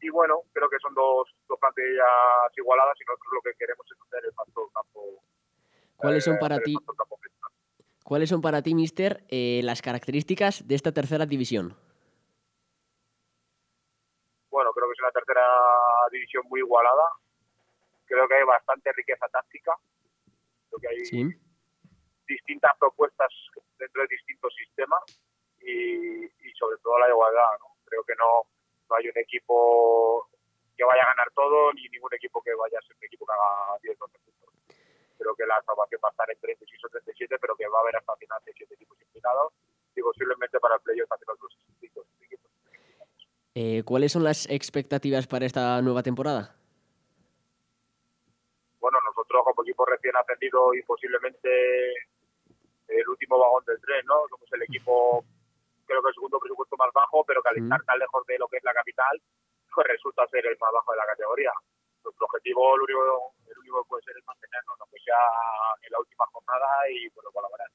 Y 0.00 0.10
bueno, 0.10 0.42
creo 0.52 0.70
que 0.70 0.78
son 0.78 0.94
dos, 0.94 1.28
dos 1.48 1.58
plantillas 1.58 2.06
igualadas 2.56 2.96
y 3.00 3.04
nosotros 3.04 3.32
lo 3.34 3.42
que 3.42 3.58
queremos 3.58 3.86
es 3.90 3.98
hacer 4.06 4.24
el 4.24 4.32
factor 4.32 4.70
campo. 4.72 5.22
¿Cuáles 5.96 6.24
son 6.24 6.36
eh, 6.36 6.38
para 6.40 6.60
ti, 6.60 6.76
cuáles 8.04 8.28
son 8.28 8.40
para 8.40 8.62
ti, 8.62 8.74
Mister, 8.74 9.24
eh, 9.28 9.60
las 9.64 9.82
características 9.82 10.66
de 10.68 10.76
esta 10.76 10.92
tercera 10.92 11.26
división? 11.26 11.76
Bueno, 14.58 14.72
creo 14.72 14.88
que 14.88 14.94
es 14.94 14.98
una 14.98 15.12
tercera 15.12 15.46
división 16.10 16.42
muy 16.48 16.58
igualada. 16.58 17.06
Creo 18.06 18.26
que 18.26 18.34
hay 18.34 18.42
bastante 18.42 18.90
riqueza 18.92 19.28
táctica. 19.28 19.72
Creo 20.68 20.80
que 20.80 20.88
hay 20.88 21.04
Sí. 21.06 21.22
distintas 22.26 22.72
propuestas 22.76 23.30
dentro 23.78 24.02
de 24.02 24.08
distintos 24.08 24.52
sistemas 24.56 25.00
y, 25.60 26.24
y 26.24 26.52
sobre 26.58 26.76
todo 26.78 26.98
la 26.98 27.08
igualdad. 27.08 27.54
¿no? 27.60 27.66
Creo 27.84 28.02
que 28.02 28.16
no, 28.16 28.50
no 28.90 28.96
hay 28.96 29.08
un 29.08 29.16
equipo 29.18 30.28
que 30.76 30.82
vaya 30.82 31.04
a 31.04 31.14
ganar 31.14 31.30
todo 31.36 31.72
ni 31.74 31.88
ningún 31.90 32.12
equipo 32.14 32.42
que 32.42 32.52
vaya 32.52 32.80
a 32.80 32.82
ser 32.82 32.96
un 32.96 33.04
equipo 33.04 33.26
que 33.26 33.32
haga 33.34 33.78
10 33.80 33.96
12 33.96 34.18
puntos. 34.18 34.54
Creo 35.18 35.36
que 35.36 35.46
la 35.46 35.62
salvación 35.62 36.00
va 36.02 36.08
a 36.08 36.10
estar 36.10 36.28
en 36.32 36.40
36 36.40 36.84
o 36.84 36.88
37, 36.88 37.38
pero 37.38 37.54
que 37.54 37.68
va 37.68 37.78
a 37.78 37.82
haber 37.82 37.94
hasta 37.94 38.16
final 38.16 38.42
de 38.44 38.52
7 38.54 38.74
equipos 38.74 39.00
implicados 39.02 39.52
y 39.94 40.02
posiblemente 40.02 40.58
para 40.58 40.74
el 40.74 40.80
playoff 40.80 41.08
también 41.08 41.30
otros 41.30 41.54
65 41.78 42.06
equipos. 42.22 42.47
Eh, 43.60 43.82
¿Cuáles 43.82 44.12
son 44.12 44.22
las 44.22 44.46
expectativas 44.46 45.26
para 45.26 45.42
esta 45.42 45.82
nueva 45.82 46.04
temporada? 46.04 46.54
bueno, 48.78 48.98
nosotros 49.02 49.42
como 49.42 49.64
equipo 49.64 49.84
recién 49.84 50.14
ascendido 50.14 50.72
y 50.74 50.82
posiblemente 50.84 51.50
el 52.86 53.08
último 53.08 53.36
vagón 53.36 53.64
del 53.66 53.80
tren, 53.80 54.06
¿no? 54.06 54.28
Somos 54.30 54.46
el 54.52 54.62
equipo, 54.62 55.24
creo 55.84 56.00
que 56.00 56.08
el 56.08 56.14
segundo 56.14 56.38
presupuesto 56.38 56.76
más 56.76 56.92
bajo, 56.94 57.24
pero 57.24 57.42
que 57.42 57.48
al 57.48 57.58
estar 57.58 57.82
tan 57.82 57.98
lejos 57.98 58.24
de 58.28 58.38
lo 58.38 58.46
que 58.46 58.58
es 58.58 58.62
la 58.62 58.72
capital, 58.72 59.20
pues 59.74 59.86
resulta 59.88 60.24
ser 60.28 60.46
el 60.46 60.56
más 60.60 60.70
bajo 60.72 60.92
de 60.92 60.98
la 60.98 61.06
categoría. 61.06 61.52
Nuestro 62.04 62.26
objetivo, 62.26 62.76
el 62.76 62.82
único, 62.82 63.34
el 63.50 63.58
único 63.58 63.82
que 63.82 63.88
puede 63.88 64.04
ser 64.04 64.16
es 64.16 64.24
mantenernos, 64.24 64.78
aunque 64.78 65.00
sea 65.02 65.18
en 65.82 65.90
la 65.90 65.98
última 65.98 66.26
jornada 66.30 66.68
y 66.94 67.08
bueno, 67.10 67.32
colaborar. 67.32 67.66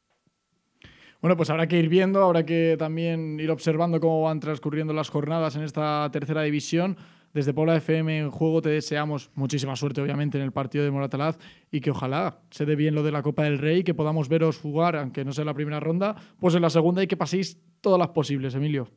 Bueno, 1.23 1.37
pues 1.37 1.49
habrá 1.49 1.67
que 1.67 1.77
ir 1.77 1.87
viendo, 1.87 2.21
habrá 2.21 2.45
que 2.45 2.75
también 2.77 3.39
ir 3.39 3.49
observando 3.49 4.01
cómo 4.01 4.23
van 4.23 4.41
transcurriendo 4.41 4.91
las 4.91 5.09
jornadas 5.09 5.55
en 5.55 5.63
esta 5.63 6.09
tercera 6.11 6.41
división. 6.41 6.97
Desde 7.33 7.53
Pola 7.53 7.77
FM 7.77 8.19
en 8.19 8.29
juego 8.29 8.61
te 8.61 8.67
deseamos 8.67 9.31
muchísima 9.33 9.77
suerte, 9.77 10.01
obviamente, 10.01 10.37
en 10.37 10.43
el 10.43 10.51
partido 10.51 10.83
de 10.83 10.91
Moratalaz 10.91 11.37
y 11.71 11.79
que 11.79 11.91
ojalá 11.91 12.39
se 12.49 12.65
dé 12.65 12.75
bien 12.75 12.93
lo 12.93 13.03
de 13.03 13.13
la 13.13 13.21
Copa 13.21 13.43
del 13.43 13.57
Rey, 13.57 13.85
que 13.85 13.93
podamos 13.93 14.27
veros 14.27 14.59
jugar, 14.59 14.97
aunque 14.97 15.23
no 15.23 15.31
sea 15.31 15.45
la 15.45 15.53
primera 15.53 15.79
ronda, 15.79 16.13
pues 16.41 16.55
en 16.55 16.61
la 16.61 16.69
segunda 16.69 17.01
y 17.01 17.07
que 17.07 17.15
paséis 17.15 17.57
todas 17.79 17.97
las 17.97 18.09
posibles, 18.09 18.53
Emilio. 18.55 18.89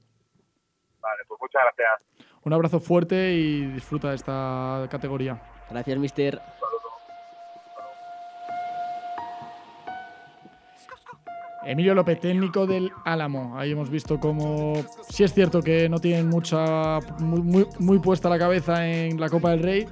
Vale, 1.01 1.23
pues 1.29 1.41
muchas 1.41 1.63
gracias. 1.63 2.29
Un 2.43 2.53
abrazo 2.53 2.81
fuerte 2.81 3.35
y 3.35 3.67
disfruta 3.67 4.11
de 4.11 4.17
esta 4.17 4.89
categoría. 4.91 5.41
Gracias, 5.71 5.97
mister. 5.97 6.41
Emilio 11.67 11.95
López, 11.95 12.21
técnico 12.21 12.67
del 12.67 12.93
Álamo. 13.05 13.59
Ahí 13.59 13.73
hemos 13.73 13.91
visto 13.91 14.21
cómo, 14.21 14.75
sí 15.09 15.25
es 15.25 15.35
cierto 15.35 15.61
que 15.63 15.89
no 15.89 15.99
tienen 15.99 16.29
mucha, 16.29 17.01
muy, 17.19 17.43
muy, 17.43 17.67
muy 17.79 17.99
puesta 17.99 18.29
la 18.29 18.39
cabeza 18.39 18.87
en 18.89 19.19
la 19.21 19.29
Copa 19.29 19.51
del 19.51 19.63
Rey, 19.63 19.87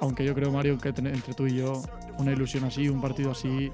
aunque 0.00 0.24
yo 0.24 0.34
creo, 0.34 0.52
Mario, 0.52 0.78
que 0.78 0.88
entre 0.90 1.34
tú 1.34 1.46
y 1.46 1.56
yo, 1.56 1.82
una 2.18 2.32
ilusión 2.32 2.64
así, 2.64 2.88
un 2.88 3.00
partido 3.00 3.30
así, 3.30 3.70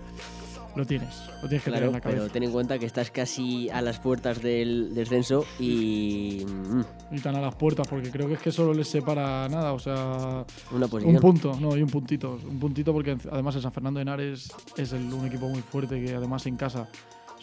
lo 0.76 0.84
tienes. 0.84 1.30
Lo 1.42 1.48
tienes 1.48 1.64
que 1.64 1.70
tener 1.70 1.84
en 1.84 1.92
la 1.92 2.00
cabeza. 2.00 2.20
pero 2.20 2.32
ten 2.32 2.42
en 2.42 2.52
cuenta 2.52 2.78
que 2.78 2.86
estás 2.86 3.10
casi 3.10 3.70
a 3.70 3.80
las 3.80 4.00
puertas 4.00 4.42
del 4.42 4.94
descenso 4.94 5.44
y 5.58 6.44
mm, 6.46 7.14
Y 7.16 7.20
tan 7.20 7.36
a 7.36 7.40
las 7.40 7.54
puertas, 7.54 7.86
porque 7.86 8.10
creo 8.10 8.26
que 8.26 8.34
es 8.34 8.40
que 8.40 8.50
solo 8.50 8.74
les 8.74 8.88
separa 8.88 9.48
nada, 9.48 9.72
o 9.72 9.78
sea, 9.78 10.44
una 10.72 10.88
posición. 10.88 11.14
un 11.14 11.20
punto, 11.20 11.56
no, 11.60 11.76
y 11.76 11.82
un 11.82 11.90
puntito. 11.90 12.38
Un 12.48 12.58
puntito 12.58 12.92
porque 12.92 13.16
además 13.30 13.54
el 13.56 13.62
San 13.62 13.72
Fernando 13.72 13.98
de 13.98 14.02
Henares 14.02 14.52
es 14.76 14.92
el, 14.92 15.12
un 15.12 15.26
equipo 15.26 15.48
muy 15.48 15.60
fuerte 15.62 16.04
que 16.04 16.14
además 16.14 16.46
en 16.46 16.56
casa 16.56 16.88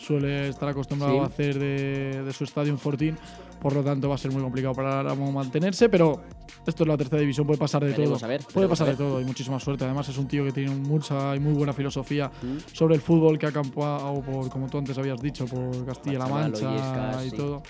suele 0.02 0.50
estar 0.50 0.68
acostumbrado 0.70 1.14
Sí. 1.16 1.20
a 1.20 1.26
hacer 1.26 1.60
de, 1.60 2.24
de 2.24 2.34
su 2.34 2.44
estadio 2.44 2.72
un 2.74 2.80
fortín, 2.80 3.18
por 3.62 3.74
lo 3.74 3.84
tanto 3.84 4.10
va 4.10 4.16
a 4.16 4.18
ser 4.18 4.32
muy 4.32 4.42
complicado 4.42 4.74
para 4.74 5.00
Álamo 5.02 5.32
mantenerse, 5.32 5.88
pero 5.90 6.22
esto 6.66 6.84
es 6.84 6.88
la 6.88 6.98
tercera 6.98 7.22
división, 7.22 7.46
puede 7.46 7.60
pasar 7.60 7.84
de 7.84 7.92
Veremos 7.92 8.20
todo. 8.20 8.26
a 8.26 8.30
ver, 8.30 8.42
puede 8.54 8.68
pasar 8.68 8.88
a 8.88 8.92
de 8.92 8.98
todo 8.98 9.22
y 9.22 9.26
muchísima 9.26 9.60
suerte. 9.60 9.84
Además 9.86 10.10
es 10.10 10.18
un 10.18 10.28
tío 10.28 10.44
que 10.44 10.52
tiene 10.52 10.74
mucha 10.76 11.36
y 11.36 11.40
muy 11.40 11.54
buena 11.54 11.74
filosofía 11.74 12.30
Mm. 12.42 12.58
sobre 12.74 12.96
el 12.96 13.02
fútbol 13.02 13.38
que 13.38 13.46
ha 13.48 13.52
campado 13.52 14.22
por, 14.22 14.50
como 14.50 14.68
tú 14.68 14.78
antes 14.80 14.98
habías 14.98 15.22
dicho, 15.22 15.46
por 15.46 15.86
Castilla-La 15.86 16.28
Mancha 16.28 17.24
y 17.26 17.30
sí. 17.30 17.36
todo. 17.38 17.62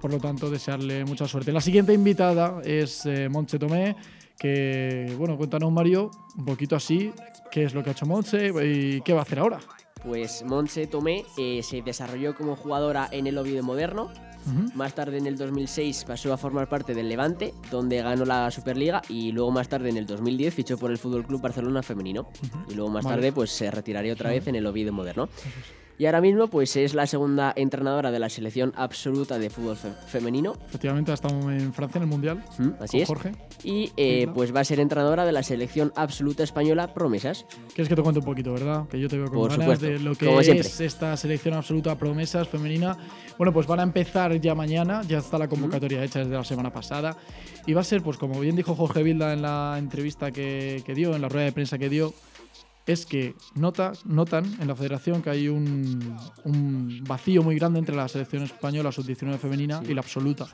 Por 0.00 0.10
lo 0.12 0.18
tanto, 0.18 0.50
desearle 0.50 1.04
mucha 1.04 1.26
suerte. 1.26 1.52
La 1.52 1.60
siguiente 1.60 1.92
invitada 1.92 2.60
es 2.64 3.06
eh, 3.06 3.28
Montse 3.28 3.58
Tomé, 3.58 3.96
que, 4.38 5.14
bueno, 5.18 5.36
cuéntanos, 5.36 5.72
Mario, 5.72 6.10
un 6.36 6.44
poquito 6.44 6.76
así, 6.76 7.10
qué 7.50 7.64
es 7.64 7.74
lo 7.74 7.82
que 7.82 7.90
ha 7.90 7.92
hecho 7.92 8.06
Montse 8.06 8.52
y 8.64 9.00
qué 9.00 9.12
va 9.12 9.20
a 9.20 9.22
hacer 9.22 9.38
ahora. 9.38 9.58
Pues 10.06 10.44
Montse 10.44 10.86
Tomé 10.86 11.24
eh, 11.36 11.62
se 11.62 11.82
desarrolló 11.82 12.34
como 12.34 12.54
jugadora 12.54 13.08
en 13.10 13.26
el 13.26 13.38
Oviedo 13.38 13.62
Moderno. 13.62 14.10
Más 14.76 14.94
tarde, 14.94 15.18
en 15.18 15.26
el 15.26 15.36
2006, 15.36 16.04
pasó 16.04 16.32
a 16.32 16.36
formar 16.36 16.68
parte 16.68 16.94
del 16.94 17.08
Levante, 17.08 17.52
donde 17.68 18.00
ganó 18.00 18.24
la 18.24 18.48
Superliga. 18.52 19.02
Y 19.08 19.32
luego, 19.32 19.50
más 19.50 19.68
tarde, 19.68 19.88
en 19.88 19.96
el 19.96 20.06
2010, 20.06 20.54
fichó 20.54 20.78
por 20.78 20.92
el 20.92 20.98
Fútbol 20.98 21.26
Club 21.26 21.40
Barcelona 21.42 21.82
Femenino. 21.82 22.28
Y 22.68 22.74
luego, 22.74 22.88
más 22.88 23.04
Vale. 23.04 23.16
tarde, 23.16 23.32
pues 23.32 23.50
se 23.50 23.72
retiraría 23.72 24.12
otra 24.12 24.30
vez 24.30 24.46
en 24.46 24.54
el 24.54 24.64
Oviedo 24.66 24.92
Moderno. 24.92 25.28
Y 25.98 26.04
ahora 26.06 26.20
mismo, 26.20 26.48
pues 26.48 26.76
es 26.76 26.92
la 26.94 27.06
segunda 27.06 27.52
entrenadora 27.56 28.10
de 28.10 28.18
la 28.18 28.28
selección 28.28 28.72
absoluta 28.76 29.38
de 29.38 29.48
fútbol 29.48 29.76
fe- 29.76 29.92
femenino. 30.06 30.54
Efectivamente, 30.68 31.10
ha 31.10 31.14
estado 31.14 31.50
en 31.50 31.72
Francia 31.72 31.98
en 31.98 32.02
el 32.02 32.08
Mundial. 32.08 32.44
Mm, 32.58 32.68
Así 32.80 32.98
con 32.98 33.00
es. 33.02 33.08
Jorge. 33.08 33.32
Y 33.64 33.92
eh, 33.96 34.26
pues 34.34 34.54
va 34.54 34.60
a 34.60 34.64
ser 34.64 34.78
entrenadora 34.80 35.24
de 35.24 35.32
la 35.32 35.42
selección 35.42 35.92
absoluta 35.96 36.42
española 36.42 36.92
Promesas. 36.92 37.46
¿Quieres 37.74 37.88
que 37.88 37.96
te 37.96 38.02
cuente 38.02 38.18
un 38.20 38.26
poquito, 38.26 38.52
verdad? 38.52 38.86
Que 38.88 39.00
yo 39.00 39.08
te 39.08 39.16
veo 39.16 39.26
con 39.28 39.38
Por 39.38 39.50
ganas 39.52 39.64
supuesto, 39.64 39.86
de 39.86 39.98
lo 40.00 40.14
que 40.14 40.26
como 40.26 40.40
es 40.40 40.46
siempre. 40.46 40.86
esta 40.86 41.16
selección 41.16 41.54
absoluta 41.54 41.96
promesas 41.96 42.46
femenina. 42.46 42.96
Bueno, 43.38 43.52
pues 43.54 43.66
van 43.66 43.80
a 43.80 43.82
empezar 43.82 44.38
ya 44.40 44.54
mañana, 44.54 45.00
ya 45.08 45.18
está 45.18 45.38
la 45.38 45.48
convocatoria 45.48 46.04
hecha 46.04 46.18
desde 46.20 46.32
la 46.34 46.44
semana 46.44 46.70
pasada. 46.72 47.16
Y 47.66 47.72
va 47.72 47.80
a 47.80 47.84
ser, 47.84 48.02
pues 48.02 48.16
como 48.18 48.38
bien 48.40 48.54
dijo 48.54 48.74
Jorge 48.74 49.02
Vilda 49.02 49.32
en 49.32 49.42
la 49.42 49.76
entrevista 49.78 50.30
que, 50.30 50.82
que 50.84 50.94
dio, 50.94 51.14
en 51.16 51.22
la 51.22 51.28
rueda 51.28 51.46
de 51.46 51.52
prensa 51.52 51.78
que 51.78 51.88
dio, 51.88 52.14
es 52.86 53.04
que 53.04 53.34
nota, 53.54 53.92
notan 54.04 54.44
en 54.60 54.68
la 54.68 54.76
federación 54.76 55.20
que 55.20 55.30
hay 55.30 55.48
un, 55.48 56.16
vacío 57.06 57.42
muy 57.42 57.56
grande 57.56 57.80
entre 57.80 57.96
la 57.96 58.06
selección 58.08 58.44
española 58.44 58.92
sub-19 58.92 59.38
femenina 59.38 59.82
y 59.86 59.92
la 59.92 60.00
absoluta. 60.00 60.46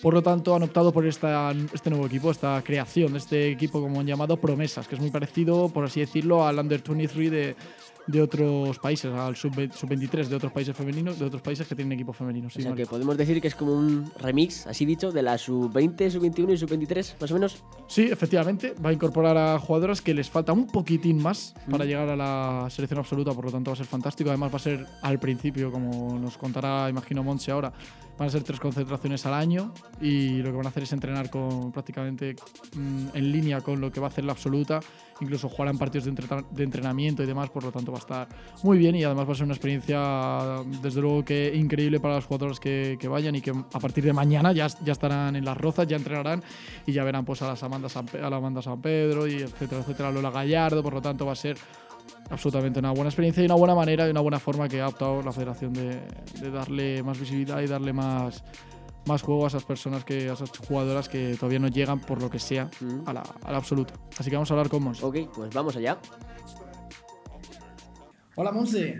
Por 0.00 0.14
lo 0.14 0.22
tanto, 0.22 0.54
han 0.54 0.62
optado 0.62 0.92
por 0.92 1.04
esta, 1.06 1.52
este 1.72 1.90
nuevo 1.90 2.06
equipo, 2.06 2.30
esta 2.30 2.62
creación 2.62 3.12
de 3.12 3.18
este 3.18 3.50
equipo, 3.50 3.80
como 3.80 4.00
han 4.00 4.06
llamado, 4.06 4.36
Promesas, 4.36 4.86
que 4.86 4.94
es 4.94 5.00
muy 5.00 5.10
parecido, 5.10 5.68
por 5.68 5.84
así 5.84 6.00
decirlo, 6.00 6.46
al 6.46 6.58
Under 6.58 6.80
23 6.80 7.30
de, 7.30 7.56
de 8.06 8.22
otros 8.22 8.78
países, 8.78 9.12
al 9.12 9.36
Sub-23 9.36 10.26
de 10.26 10.36
otros 10.36 10.52
países 10.52 10.76
femeninos, 10.76 11.18
de 11.18 11.26
otros 11.26 11.42
países 11.42 11.66
que 11.66 11.74
tienen 11.74 11.92
equipos 11.92 12.16
femeninos. 12.16 12.52
sí, 12.52 12.60
o 12.60 12.62
sea 12.62 12.74
que 12.74 12.86
podemos 12.86 13.16
decir 13.16 13.40
que 13.40 13.48
es 13.48 13.54
como 13.54 13.74
un 13.74 14.10
remix, 14.18 14.66
así 14.66 14.84
dicho, 14.84 15.12
de 15.12 15.22
la 15.22 15.38
sub-20, 15.38 16.10
sub-21 16.10 16.52
y 16.52 16.56
sub-23, 16.56 17.14
más 17.20 17.30
o 17.30 17.34
menos. 17.34 17.62
Sí, 17.86 18.02
efectivamente, 18.10 18.74
va 18.84 18.90
a 18.90 18.92
incorporar 18.92 19.36
a 19.36 19.58
jugadoras 19.58 20.00
que 20.00 20.14
les 20.14 20.30
falta 20.30 20.52
un 20.52 20.66
poquitín 20.66 21.22
más 21.22 21.54
para 21.70 21.84
llegar 21.84 22.08
a 22.08 22.16
la 22.16 22.68
selección 22.70 22.98
absoluta, 22.98 23.32
por 23.32 23.44
lo 23.44 23.50
tanto 23.50 23.70
va 23.70 23.74
a 23.74 23.78
ser 23.78 23.86
fantástico. 23.86 24.30
Además 24.30 24.52
va 24.52 24.56
a 24.56 24.60
ser 24.60 24.86
al 25.02 25.18
principio, 25.18 25.70
como 25.70 26.18
nos 26.18 26.36
contará, 26.36 26.88
imagino, 26.88 27.22
Monse 27.22 27.50
ahora, 27.50 27.72
van 28.18 28.28
a 28.28 28.30
ser 28.30 28.42
tres 28.42 28.60
concentraciones 28.60 29.24
al 29.26 29.34
año 29.34 29.72
y 30.00 30.42
lo 30.42 30.50
que 30.50 30.56
van 30.56 30.66
a 30.66 30.68
hacer 30.68 30.82
es 30.82 30.92
entrenar 30.92 31.30
con 31.30 31.72
prácticamente 31.72 32.36
mm, 32.76 33.08
en 33.14 33.32
línea 33.32 33.60
con 33.60 33.80
lo 33.80 33.90
que 33.90 34.00
va 34.00 34.06
a 34.06 34.10
hacer 34.10 34.24
la 34.24 34.32
absoluta, 34.32 34.80
incluso 35.20 35.48
jugarán 35.48 35.78
partidos 35.78 36.04
de, 36.04 36.64
entrenamiento 36.64 37.22
y 37.22 37.26
demás, 37.26 37.50
por 37.50 37.64
lo 37.64 37.72
tanto 37.72 37.92
va 37.92 37.98
a 37.98 38.00
estar 38.00 38.28
muy 38.62 38.78
bien 38.78 38.94
y 38.96 39.04
además 39.04 39.28
va 39.28 39.32
a 39.32 39.34
ser 39.36 39.44
una 39.44 39.54
experiencia, 39.54 40.62
desde 40.82 41.00
luego 41.00 41.24
que 41.24 41.52
increíble 41.54 42.00
para 42.00 42.16
los 42.16 42.26
jugadores 42.26 42.60
que, 42.60 42.98
vayan 43.08 43.34
y 43.34 43.40
que 43.40 43.50
a 43.50 43.80
partir 43.80 44.04
de 44.04 44.12
mañana 44.12 44.52
ya, 44.52 44.66
ya 44.84 44.92
estarán 44.92 45.36
en 45.36 45.44
las 45.44 45.56
rozas, 45.56 45.86
ya 45.86 45.96
entrenarán 45.96 46.42
y 46.86 46.92
ya 46.92 47.04
verán 47.04 47.24
pues 47.24 47.42
a 47.42 47.48
las 47.48 47.62
Amanda 47.62 47.88
San, 47.88 48.06
a 48.22 48.30
la 48.30 48.36
Amanda 48.36 48.62
San 48.62 48.80
Pedro 48.80 49.26
y 49.26 49.36
etcétera, 49.36 49.80
etcétera, 49.80 50.10
Lola 50.10 50.30
Gallardo, 50.30 50.82
por 50.82 50.94
lo 50.94 51.02
tanto 51.02 51.26
va 51.26 51.32
a 51.32 51.36
ser 51.36 51.56
absolutamente 52.28 52.78
una 52.78 52.90
buena 52.90 53.08
experiencia 53.08 53.42
y 53.42 53.46
una 53.46 53.54
buena 53.54 53.74
manera 53.74 54.06
y 54.06 54.10
una 54.10 54.20
buena 54.20 54.38
forma 54.38 54.68
que 54.68 54.80
ha 54.80 54.88
optado 54.88 55.22
la 55.22 55.32
federación 55.32 55.72
de, 55.72 56.00
de 56.40 56.50
darle 56.50 57.02
más 57.02 57.18
visibilidad 57.18 57.60
y 57.60 57.66
darle 57.66 57.92
más, 57.92 58.44
más 59.06 59.22
juego 59.22 59.44
a 59.44 59.48
esas 59.48 59.64
personas, 59.64 60.04
que, 60.04 60.28
a 60.28 60.34
esas 60.34 60.50
jugadoras 60.58 61.08
que 61.08 61.34
todavía 61.36 61.58
no 61.58 61.68
llegan 61.68 62.00
por 62.00 62.20
lo 62.20 62.28
que 62.30 62.38
sea 62.38 62.68
Mm. 62.80 63.08
a 63.08 63.12
la, 63.12 63.22
a 63.44 63.50
la 63.52 63.58
absoluta. 63.58 63.94
Así 64.18 64.30
que 64.30 64.36
vamos 64.36 64.50
a 64.50 64.54
hablar 64.54 64.68
con 64.68 64.82
Monse. 64.82 65.04
Ok, 65.04 65.16
pues 65.34 65.52
vamos 65.54 65.74
allá. 65.76 65.98
Hola 68.36 68.52
Monse. 68.52 68.96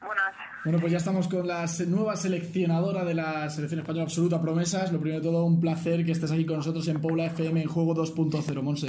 Buenas. 0.00 0.32
Bueno, 0.64 0.78
pues 0.78 0.92
ya 0.92 0.98
estamos 0.98 1.26
con 1.28 1.46
la 1.46 1.66
nueva 1.88 2.16
seleccionadora 2.16 3.04
de 3.04 3.14
la 3.14 3.50
selección 3.50 3.80
española 3.80 4.04
absoluta 4.04 4.40
Promesas. 4.40 4.92
Lo 4.92 5.00
primero 5.00 5.20
de 5.20 5.28
todo, 5.28 5.44
un 5.44 5.60
placer 5.60 6.04
que 6.04 6.12
estés 6.12 6.30
aquí 6.30 6.46
con 6.46 6.56
nosotros 6.56 6.86
en 6.88 7.00
Paula 7.00 7.26
FM 7.26 7.62
en 7.62 7.68
Juego 7.68 7.94
2.0, 7.94 8.62
Monse. 8.62 8.86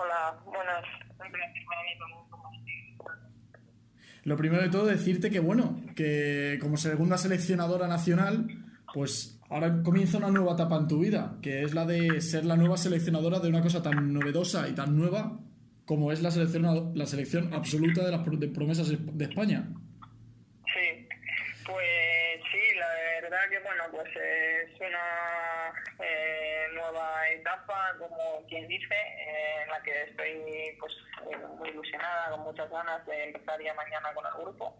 Hola, 0.00 0.34
buenas. 0.44 0.84
Un 1.10 1.16
placer 1.32 1.62
para 1.68 1.82
mí 1.82 1.98
también 1.98 2.18
compartir. 2.30 2.96
Lo 4.24 4.36
primero 4.36 4.62
de 4.62 4.68
todo, 4.68 4.86
decirte 4.86 5.30
que, 5.30 5.40
bueno, 5.40 5.80
que 5.96 6.58
como 6.60 6.76
segunda 6.76 7.18
seleccionadora 7.18 7.88
nacional, 7.88 8.46
pues 8.94 9.40
ahora 9.48 9.82
comienza 9.82 10.18
una 10.18 10.30
nueva 10.30 10.52
etapa 10.52 10.76
en 10.76 10.88
tu 10.88 11.00
vida, 11.00 11.36
que 11.42 11.62
es 11.62 11.74
la 11.74 11.84
de 11.86 12.20
ser 12.20 12.44
la 12.44 12.56
nueva 12.56 12.76
seleccionadora 12.76 13.40
de 13.40 13.48
una 13.48 13.62
cosa 13.62 13.82
tan 13.82 14.12
novedosa 14.12 14.68
y 14.68 14.74
tan 14.74 14.96
nueva 14.96 15.38
como 15.84 16.12
es 16.12 16.22
la 16.22 16.30
selección, 16.30 16.92
la 16.94 17.06
selección 17.06 17.52
absoluta 17.52 18.04
de 18.04 18.12
las 18.12 18.20
promesas 18.20 18.88
de 18.88 19.24
España. 19.24 19.68
Sí, 20.66 21.08
pues 21.66 22.40
sí, 22.50 22.78
la 22.78 22.86
verdad 23.20 23.40
que 23.50 23.58
bueno, 23.60 23.82
pues 23.90 24.08
es 24.08 24.80
una 24.80 25.31
eh, 28.74 29.62
en 29.62 29.68
la 29.68 29.82
que 29.82 30.02
estoy 30.02 30.76
pues 30.78 30.94
muy 31.58 31.68
ilusionada, 31.68 32.30
con 32.30 32.40
muchas 32.40 32.70
ganas 32.70 33.04
de 33.06 33.24
empezar 33.24 33.60
ya 33.62 33.74
mañana 33.74 34.12
con 34.14 34.24
el 34.26 34.42
grupo. 34.42 34.76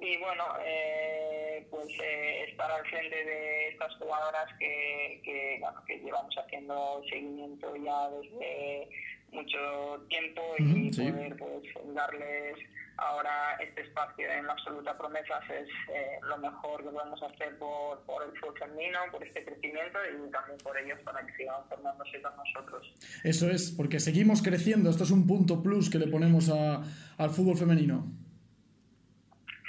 Y 0.00 0.16
bueno, 0.18 0.44
eh, 0.64 1.66
pues 1.70 1.88
eh, 2.00 2.44
estar 2.48 2.70
al 2.70 2.86
frente 2.86 3.24
de 3.24 3.68
estas 3.70 3.94
jugadoras 3.96 4.48
que, 4.58 5.20
que 5.24 5.98
llevamos 5.98 6.36
haciendo 6.38 7.02
seguimiento 7.08 7.74
ya 7.76 8.08
desde 8.10 8.88
mucho 9.32 10.04
tiempo 10.08 10.42
y 10.58 10.92
sí. 10.92 11.02
poder 11.10 11.36
pues 11.36 11.62
darles 11.94 12.56
ahora 12.96 13.54
este 13.60 13.82
espacio 13.82 14.28
en 14.28 14.44
la 14.46 14.52
absoluta 14.54 14.96
promesas 14.98 15.44
es 15.50 15.68
eh, 15.94 16.18
lo 16.22 16.36
mejor 16.38 16.82
que 16.82 16.90
podemos 16.90 17.22
hacer 17.22 17.56
por, 17.58 18.00
por 18.06 18.24
el 18.24 18.30
fútbol 18.40 18.58
femenino, 18.58 18.98
por 19.12 19.22
este 19.22 19.44
crecimiento 19.44 19.98
y 20.04 20.30
también 20.32 20.58
por 20.58 20.76
ellos 20.76 20.98
para 21.04 21.24
que 21.24 21.32
sigan 21.36 21.62
formándose 21.68 22.20
con 22.22 22.32
nosotros. 22.36 22.92
Eso 23.22 23.48
es, 23.50 23.70
porque 23.70 24.00
seguimos 24.00 24.42
creciendo. 24.42 24.90
Esto 24.90 25.04
es 25.04 25.10
un 25.12 25.26
punto 25.28 25.62
plus 25.62 25.90
que 25.90 25.98
le 25.98 26.08
ponemos 26.08 26.48
a- 26.50 26.82
al 27.18 27.30
fútbol 27.30 27.56
femenino. 27.56 28.04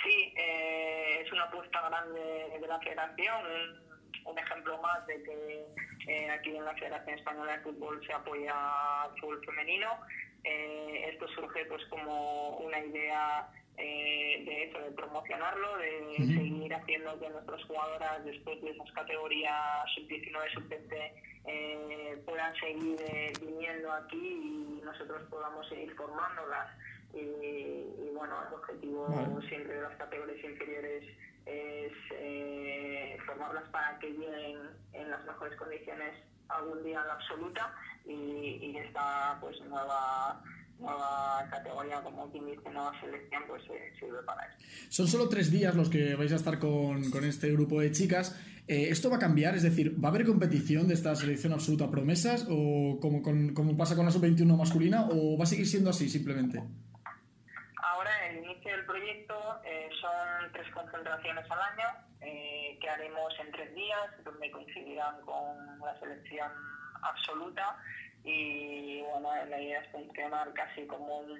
Sí, 0.03 0.33
eh, 0.37 1.21
es 1.23 1.31
una 1.31 1.43
apuesta 1.43 1.87
grande 1.87 2.19
de 2.59 2.67
la 2.67 2.79
federación, 2.79 3.88
un, 4.29 4.39
ejemplo 4.39 4.77
más 4.81 5.05
de 5.07 5.21
que 5.23 5.65
eh, 6.07 6.29
aquí 6.29 6.55
en 6.55 6.65
la 6.65 6.73
Federación 6.75 7.17
Española 7.17 7.57
de 7.57 7.63
Fútbol 7.63 8.05
se 8.05 8.13
apoya 8.13 9.03
al 9.03 9.11
fútbol 9.19 9.43
femenino 9.45 9.99
eh, 10.43 11.09
esto 11.11 11.27
surge 11.29 11.65
pues 11.65 11.83
como 11.89 12.57
una 12.57 12.79
idea 12.79 13.49
eh, 13.77 14.43
de 14.45 14.63
eso, 14.63 14.79
de 14.79 14.91
promocionarlo, 14.91 15.77
de 15.77 16.17
seguir 16.17 16.73
haciendo 16.73 17.17
que 17.19 17.29
nuestras 17.29 17.63
jugadoras 17.63 18.25
después 18.25 18.61
de 18.61 18.71
esas 18.71 18.91
categorías 18.91 19.55
sub-19, 19.95 20.53
sub-20 20.53 21.11
eh, 21.45 22.21
puedan 22.25 22.53
seguir 22.55 22.97
eh, 23.07 23.33
viniendo 23.39 23.91
aquí 23.91 24.17
y 24.17 24.81
nosotros 24.83 25.21
podamos 25.29 25.67
seguir 25.69 25.93
formándolas. 25.95 26.67
Y, 27.13 27.19
y 27.19 28.11
bueno, 28.13 28.35
el 28.47 28.53
objetivo 28.53 29.07
Vale. 29.07 29.47
siempre 29.47 29.75
de 29.75 29.81
las 29.81 29.95
categorías 29.95 30.43
inferiores 30.43 31.03
es 31.49 31.93
eh, 32.13 33.17
formarlas 33.25 33.67
para 33.69 33.97
que 33.99 34.07
lleguen 34.11 34.57
en 34.93 35.09
las 35.09 35.25
mejores 35.25 35.57
condiciones 35.57 36.13
algún 36.47 36.83
día 36.83 37.01
a 37.01 37.07
la 37.07 37.13
absoluta 37.13 37.73
y, 38.05 38.11
y 38.13 38.77
esta 38.77 39.37
pues 39.41 39.59
nueva 39.67 40.41
nueva 40.79 41.45
categoría 41.51 42.01
como 42.01 42.31
quien 42.31 42.45
dice 42.45 42.61
nueva 42.71 42.93
selección 43.01 43.43
pues 43.47 43.61
eh, 43.69 43.91
sirve 43.99 44.23
para 44.25 44.45
eso. 44.45 44.57
Son 44.89 45.07
solo 45.07 45.27
tres 45.27 45.51
días 45.51 45.75
los 45.75 45.89
que 45.89 46.15
vais 46.15 46.31
a 46.31 46.35
estar 46.37 46.57
con, 46.57 47.09
con 47.11 47.25
este 47.25 47.51
grupo 47.51 47.81
de 47.81 47.91
chicas. 47.91 48.39
Eh, 48.67 48.87
¿Esto 48.89 49.09
va 49.09 49.17
a 49.17 49.19
cambiar? 49.19 49.55
Es 49.55 49.63
decir, 49.63 50.01
¿va 50.01 50.07
a 50.09 50.11
haber 50.11 50.25
competición 50.25 50.87
de 50.87 50.93
esta 50.93 51.13
selección 51.15 51.51
absoluta 51.53 51.89
promesas 51.91 52.47
o 52.49 52.97
como, 53.01 53.21
con- 53.21 53.53
como 53.53 53.75
pasa 53.75 53.95
con 53.95 54.05
la 54.05 54.11
sub-21 54.11 54.55
masculina 54.57 55.07
o 55.11 55.37
va 55.37 55.43
a 55.43 55.47
seguir 55.47 55.67
siendo 55.67 55.89
así 55.89 56.07
simplemente? 56.07 56.63
Ahora, 58.59 58.75
el 58.75 58.85
proyecto 58.85 59.61
eh, 59.63 59.89
son 60.01 60.51
tres 60.51 60.69
concentraciones 60.73 61.49
al 61.49 61.59
año 61.61 61.87
eh, 62.21 62.77
que 62.81 62.89
haremos 62.89 63.33
en 63.39 63.51
tres 63.51 63.73
días, 63.73 64.23
donde 64.23 64.51
coincidirán 64.51 65.21
con 65.21 65.79
la 65.79 65.97
selección 65.99 66.51
absoluta. 67.01 67.77
Y 68.23 69.01
bueno, 69.01 69.29
la 69.45 69.61
idea 69.61 69.79
es 69.79 69.91
funcionar 69.91 70.51
casi 70.53 70.85
como 70.87 71.19
un 71.19 71.39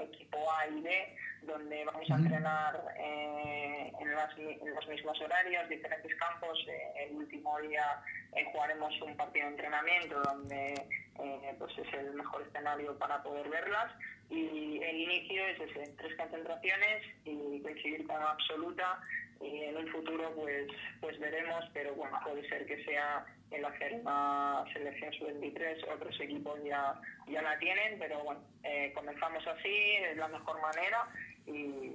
equipo 0.00 0.38
A 0.52 0.68
y 0.68 0.80
B, 0.80 1.16
donde 1.42 1.84
vamos 1.84 2.10
a 2.10 2.14
entrenar 2.14 2.94
eh, 2.98 3.92
en, 4.00 4.14
las 4.14 4.36
en 4.38 4.74
los 4.74 4.88
mismos 4.88 5.20
horarios, 5.20 5.68
diferentes 5.68 6.14
campos. 6.16 6.58
Eh, 6.68 7.06
el 7.08 7.16
último 7.16 7.58
día 7.60 8.02
eh, 8.34 8.44
jugaremos 8.52 8.92
un 9.02 9.16
partido 9.16 9.46
de 9.46 9.52
entrenamiento 9.52 10.20
donde 10.22 10.74
eh, 11.18 11.54
pues 11.58 11.72
es 11.78 11.94
el 11.94 12.14
mejor 12.14 12.42
escenario 12.42 12.96
para 12.98 13.22
poder 13.22 13.48
verlas 13.48 13.92
y 14.28 14.82
el 14.82 14.96
inicio 14.96 15.46
es 15.46 15.60
ese, 15.60 15.94
tres 15.96 16.16
concentraciones 16.16 17.04
y 17.24 17.60
coincidir 17.62 18.06
con 18.06 18.20
absoluta 18.20 19.00
y 19.40 19.62
en 19.64 19.76
un 19.76 19.88
futuro 19.88 20.32
pues 20.34 20.66
pues 21.00 21.18
veremos, 21.18 21.64
pero 21.72 21.94
bueno, 21.94 22.18
puede 22.24 22.48
ser 22.48 22.66
que 22.66 22.82
sea 22.84 23.24
el 23.50 23.64
hacer 23.64 23.94
una 24.00 24.64
selección 24.72 25.12
sub-23, 25.12 25.94
otros 25.94 26.20
equipos 26.20 26.58
ya, 26.64 27.00
ya 27.28 27.42
la 27.42 27.58
tienen, 27.58 27.98
pero 27.98 28.22
bueno, 28.24 28.40
eh, 28.64 28.92
comenzamos 28.94 29.46
así, 29.46 29.74
es 30.10 30.16
la 30.16 30.28
mejor 30.28 30.60
manera 30.60 31.08
y, 31.46 31.92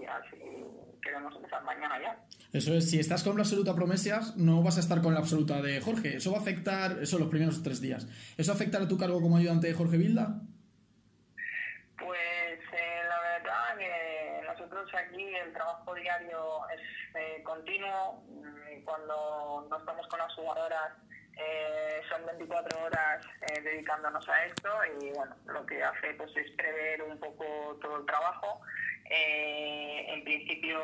y 0.00 0.04
así 0.06 0.38
queremos 1.02 1.34
empezar 1.34 1.62
mañana 1.64 2.00
ya. 2.00 2.24
Eso 2.52 2.74
es, 2.74 2.90
si 2.90 2.98
estás 2.98 3.22
con 3.22 3.36
la 3.36 3.42
absoluta 3.42 3.74
promesas, 3.74 4.36
no 4.36 4.62
vas 4.62 4.76
a 4.76 4.80
estar 4.80 5.00
con 5.02 5.14
la 5.14 5.20
absoluta 5.20 5.60
de 5.62 5.80
Jorge. 5.80 6.16
Eso 6.16 6.32
va 6.32 6.38
a 6.38 6.40
afectar, 6.40 6.98
eso 7.02 7.18
los 7.18 7.28
primeros 7.28 7.62
tres 7.62 7.80
días. 7.80 8.06
¿Eso 8.36 8.52
afectará 8.52 8.84
a 8.84 8.88
tu 8.88 8.98
cargo 8.98 9.20
como 9.20 9.36
ayudante 9.36 9.66
de 9.66 9.74
Jorge 9.74 9.96
Vilda? 9.96 10.42
Aquí 14.94 15.34
el 15.34 15.52
trabajo 15.52 15.94
diario 15.94 16.68
es 16.70 16.80
eh, 17.14 17.42
continuo. 17.42 18.22
Mm, 18.28 18.84
Cuando 18.84 19.66
no 19.68 19.78
estamos 19.78 20.06
con 20.08 20.18
las 20.18 20.34
jugadoras 20.34 20.92
eh, 21.36 22.00
son 22.08 22.26
24 22.26 22.84
horas 22.84 23.24
eh, 23.40 23.60
dedicándonos 23.60 24.28
a 24.28 24.44
esto 24.44 24.68
y 25.00 25.10
bueno, 25.12 25.34
lo 25.46 25.64
que 25.64 25.82
hace 25.82 26.14
pues 26.14 26.36
es 26.36 26.50
prever 26.52 27.02
un 27.02 27.18
poco 27.18 27.78
todo 27.80 27.98
el 27.98 28.06
trabajo. 28.06 28.60
En 29.14 30.24
principio 30.24 30.78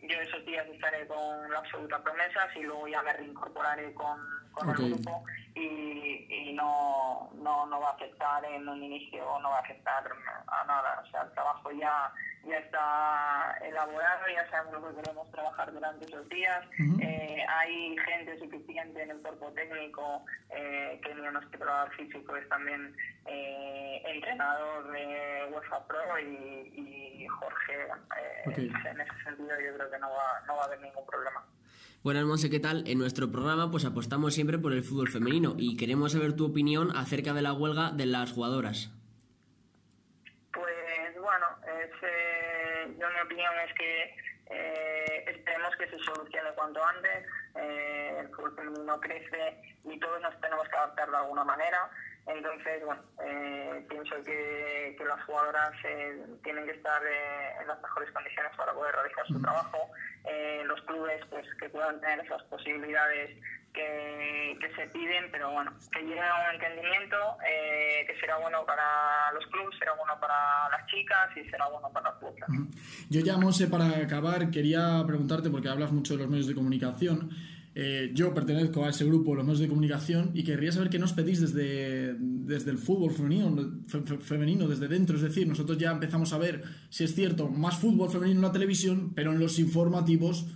yo 0.00 0.20
esos 0.20 0.44
días 0.46 0.66
estaré 0.68 1.06
con 1.06 1.50
la 1.50 1.58
absoluta 1.58 2.02
promesas 2.02 2.48
y 2.56 2.62
luego 2.62 2.88
ya 2.88 3.02
me 3.02 3.12
reincorporaré 3.12 3.92
con, 3.94 4.18
con 4.52 4.70
el 4.70 4.76
grupo 4.76 5.24
y, 5.54 6.26
y 6.28 6.52
no, 6.54 7.30
no, 7.34 7.66
no 7.66 7.80
va 7.80 7.90
a 7.90 7.92
afectar 7.92 8.44
en 8.44 8.68
un 8.68 8.82
inicio, 8.82 9.38
no 9.40 9.50
va 9.50 9.58
a 9.58 9.60
afectar 9.60 10.04
a 10.46 10.64
nada. 10.64 11.02
O 11.06 11.10
sea, 11.10 11.30
trabajo 11.62 11.70
ya, 11.78 12.12
ya 12.48 12.58
está 12.58 13.56
elaborado, 13.66 14.22
ya 14.34 14.50
sabemos 14.50 14.82
lo 14.82 14.88
que 14.88 15.02
queremos 15.02 15.30
trabajar 15.30 15.72
durante 15.72 16.04
esos 16.06 16.28
días. 16.28 16.64
Eh, 17.00 17.44
hay 17.48 17.96
gente 17.98 18.38
suficiente 18.38 19.02
en 19.02 19.10
el 19.10 19.18
cuerpo 19.18 19.52
técnico, 19.52 20.24
eh, 20.50 21.00
que 21.02 21.14
nuestro 21.14 21.50
preparador 21.50 21.94
físico 21.94 22.36
es 22.36 22.48
también 22.48 22.94
eh, 23.26 24.02
entrenador 24.06 24.90
de 24.92 25.48
UEFA 25.52 25.86
Pro 25.86 26.18
y, 26.18 27.24
y 27.24 27.26
Jorge, 27.26 27.74
eh, 28.18 28.70
en 28.90 29.00
ese 29.00 29.24
sentido 29.24 29.50
yo 29.60 29.74
creo 29.76 29.90
que 29.90 29.98
no 29.98 30.10
va, 30.10 30.40
no 30.46 30.56
va 30.56 30.62
a 30.62 30.66
haber 30.66 30.80
ningún 30.80 31.06
problema. 31.06 31.44
Buenas, 32.02 32.24
Monse, 32.24 32.50
¿qué 32.50 32.58
tal? 32.58 32.82
En 32.88 32.98
nuestro 32.98 33.30
programa 33.30 33.70
pues 33.70 33.84
apostamos 33.84 34.34
siempre 34.34 34.58
por 34.58 34.72
el 34.72 34.82
fútbol 34.82 35.08
femenino 35.08 35.54
y 35.56 35.76
queremos 35.76 36.12
saber 36.12 36.34
tu 36.34 36.46
opinión 36.46 36.90
acerca 36.96 37.32
de 37.32 37.42
la 37.42 37.52
huelga 37.52 37.92
de 37.92 38.06
las 38.06 38.32
jugadoras. 38.32 38.90
Pues 40.52 41.14
bueno, 41.14 41.46
es, 41.62 41.90
eh, 42.02 42.96
yo 42.98 43.08
mi 43.08 43.11
opinión 43.22 43.52
es 43.66 43.74
que 43.74 44.16
eh, 44.50 45.24
esperemos 45.28 45.74
que 45.76 45.88
se 45.88 45.98
solucione 45.98 46.50
cuanto 46.54 46.84
antes. 46.84 47.26
Eh, 47.54 48.16
el 48.20 48.28
fútbol 48.28 48.56
femenino 48.56 49.00
crece 49.00 49.56
y 49.84 49.98
todos 49.98 50.20
nos 50.20 50.40
tenemos 50.40 50.68
que 50.68 50.76
adaptar 50.76 51.10
de 51.10 51.16
alguna 51.16 51.44
manera. 51.44 51.90
Entonces, 52.26 52.84
bueno, 52.84 53.02
eh, 53.24 53.84
pienso 53.88 54.14
que, 54.24 54.94
que 54.96 55.04
las 55.04 55.22
jugadoras 55.24 55.72
eh, 55.84 56.24
tienen 56.44 56.64
que 56.66 56.72
estar 56.72 57.02
eh, 57.02 57.60
en 57.60 57.66
las 57.66 57.82
mejores 57.82 58.10
condiciones 58.12 58.52
para 58.56 58.72
poder 58.72 58.94
realizar 58.94 59.26
su 59.26 59.40
trabajo. 59.40 59.90
Eh, 60.24 60.62
los 60.66 60.80
clubes 60.82 61.20
pues 61.30 61.46
que 61.58 61.68
puedan 61.68 62.00
tener 62.00 62.20
esas 62.20 62.42
posibilidades 62.44 63.36
que, 63.72 64.56
que 64.60 64.74
se 64.76 64.86
piden, 64.88 65.30
pero 65.32 65.50
bueno, 65.50 65.72
que 65.90 66.00
lleguen 66.02 66.22
a 66.22 66.48
un 66.48 66.54
entendimiento 66.54 67.16
eh, 67.44 68.04
que 68.06 68.18
será 68.20 68.36
bueno 68.38 68.64
para 68.66 69.32
los 69.32 69.44
clubes, 69.46 69.76
será 69.78 69.92
bueno 69.94 70.14
para 70.20 70.68
las 70.70 70.86
chicas 70.86 71.36
y 71.36 71.48
será 71.50 71.66
bueno 71.68 71.90
para 71.92 72.10
las 72.10 72.18
jugadoras. 72.18 72.48
Yo 73.10 73.20
ya, 73.20 73.36
Monse, 73.36 73.66
para 73.66 73.88
acabar, 73.98 74.50
quería 74.50 75.02
preguntarte, 75.06 75.50
porque 75.50 75.68
hablas 75.68 75.90
mucho 75.90 76.14
de 76.14 76.20
los 76.20 76.30
medios 76.30 76.46
de 76.46 76.54
comunicación. 76.54 77.30
Eh, 77.74 78.10
yo 78.14 78.34
pertenezco 78.34 78.84
a 78.84 78.90
ese 78.90 79.04
grupo, 79.04 79.34
los 79.34 79.44
medios 79.44 79.60
de 79.60 79.68
comunicación, 79.68 80.30
y 80.34 80.44
querría 80.44 80.72
saber 80.72 80.90
qué 80.90 80.98
nos 80.98 81.12
pedís 81.14 81.40
desde, 81.40 82.14
desde 82.18 82.70
el 82.70 82.78
fútbol 82.78 83.10
femenino, 83.12 83.56
fe- 83.86 84.02
fe- 84.02 84.18
femenino, 84.18 84.68
desde 84.68 84.88
dentro. 84.88 85.16
Es 85.16 85.22
decir, 85.22 85.46
nosotros 85.48 85.78
ya 85.78 85.90
empezamos 85.90 86.32
a 86.32 86.38
ver, 86.38 86.62
si 86.90 87.04
es 87.04 87.14
cierto, 87.14 87.48
más 87.48 87.78
fútbol 87.78 88.10
femenino 88.10 88.38
en 88.40 88.42
la 88.46 88.52
televisión, 88.52 89.12
pero 89.14 89.32
en 89.32 89.38
los 89.40 89.58
informativos 89.58 90.46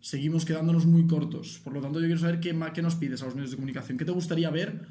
seguimos 0.00 0.44
quedándonos 0.44 0.86
muy 0.86 1.06
cortos. 1.06 1.60
Por 1.64 1.72
lo 1.72 1.80
tanto, 1.80 1.98
yo 2.00 2.06
quiero 2.06 2.20
saber 2.20 2.40
qué, 2.40 2.56
qué 2.74 2.82
nos 2.82 2.94
pides 2.96 3.22
a 3.22 3.26
los 3.26 3.34
medios 3.34 3.50
de 3.50 3.56
comunicación. 3.56 3.98
¿Qué 3.98 4.04
te 4.04 4.12
gustaría 4.12 4.50
ver 4.50 4.82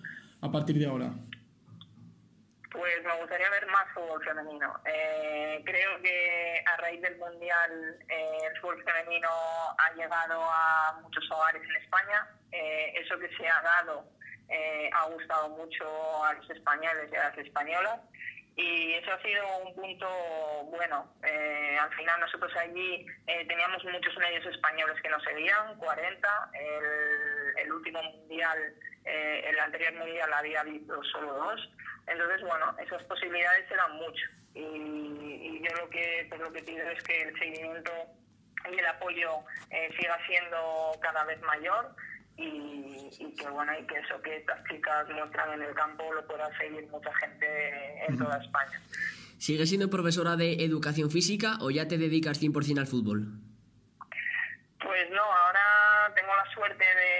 a 0.41 0.51
partir 0.51 0.77
de 0.77 0.85
ahora? 0.87 1.13
Pues 2.71 2.93
me 3.03 3.19
gustaría 3.19 3.49
ver 3.51 3.60
fútbol 3.93 4.23
femenino. 4.23 4.79
Eh, 4.85 5.61
creo 5.65 6.01
que 6.01 6.63
a 6.65 6.77
raíz 6.77 7.01
del 7.01 7.17
Mundial 7.17 7.97
eh, 8.09 8.37
el 8.49 8.59
fútbol 8.59 8.83
femenino 8.83 9.29
ha 9.77 9.93
llegado 9.95 10.41
a 10.43 10.99
muchos 11.01 11.29
hogares 11.31 11.61
en 11.63 11.75
España. 11.83 12.27
Eh, 12.51 12.93
eso 12.97 13.17
que 13.19 13.29
se 13.35 13.47
ha 13.47 13.61
dado 13.61 14.05
eh, 14.49 14.89
ha 14.93 15.05
gustado 15.07 15.49
mucho 15.49 16.25
a 16.25 16.33
los 16.33 16.49
españoles 16.49 17.09
y 17.11 17.15
a 17.15 17.29
las 17.29 17.37
españolas. 17.37 17.99
Y 18.55 18.93
eso 18.95 19.13
ha 19.13 19.21
sido 19.21 19.57
un 19.59 19.73
punto 19.73 20.07
bueno. 20.65 21.13
Eh, 21.23 21.77
al 21.79 21.91
final 21.93 22.19
nosotros 22.19 22.51
allí 22.57 23.05
eh, 23.27 23.45
teníamos 23.47 23.83
muchos 23.85 24.15
medios 24.17 24.45
españoles 24.45 25.01
que 25.01 25.09
nos 25.09 25.23
seguían, 25.23 25.77
40. 25.77 26.51
El, 26.53 27.30
el 27.63 27.71
último 27.73 28.01
mundial, 28.03 28.57
eh, 29.05 29.45
el 29.49 29.59
anterior 29.59 29.93
mundial 29.95 30.33
había 30.33 30.61
habido 30.61 31.03
solo 31.03 31.33
dos. 31.33 31.69
Entonces, 32.07 32.41
bueno, 32.41 32.75
esas 32.83 33.03
posibilidades 33.03 33.69
eran 33.71 33.95
mucho. 33.97 34.25
Y, 34.53 34.59
y 34.59 35.61
yo 35.63 35.75
lo 35.81 35.89
que, 35.89 36.25
pues 36.29 36.41
lo 36.41 36.51
que 36.51 36.63
pido 36.63 36.89
es 36.89 37.01
que 37.03 37.21
el 37.21 37.39
seguimiento 37.39 37.91
y 38.69 38.77
el 38.77 38.85
apoyo 38.85 39.39
eh, 39.69 39.89
siga 39.99 40.17
siendo 40.27 40.91
cada 41.01 41.23
vez 41.25 41.41
mayor 41.41 41.95
y, 42.37 43.09
y 43.19 43.35
que 43.35 43.49
bueno 43.49 43.71
y 43.79 43.85
que 43.85 43.99
eso 43.99 44.21
que 44.21 44.37
estas 44.37 44.63
chicas 44.65 45.07
muestran 45.09 45.53
en 45.53 45.67
el 45.67 45.73
campo 45.73 46.11
lo 46.13 46.25
pueda 46.27 46.49
seguir 46.57 46.87
mucha 46.87 47.13
gente 47.15 48.05
en 48.07 48.17
toda 48.17 48.37
España. 48.37 48.81
¿Sigues 49.37 49.69
siendo 49.69 49.89
profesora 49.89 50.35
de 50.35 50.63
educación 50.63 51.09
física 51.09 51.57
o 51.61 51.71
ya 51.71 51.87
te 51.87 51.97
dedicas 51.97 52.41
100% 52.41 52.79
al 52.79 52.87
fútbol? 52.87 53.25
Pues 54.79 55.09
no, 55.09 55.23
ahora 55.23 56.13
tengo 56.15 56.35
la 56.35 56.45
suerte 56.53 56.83
de 56.83 57.10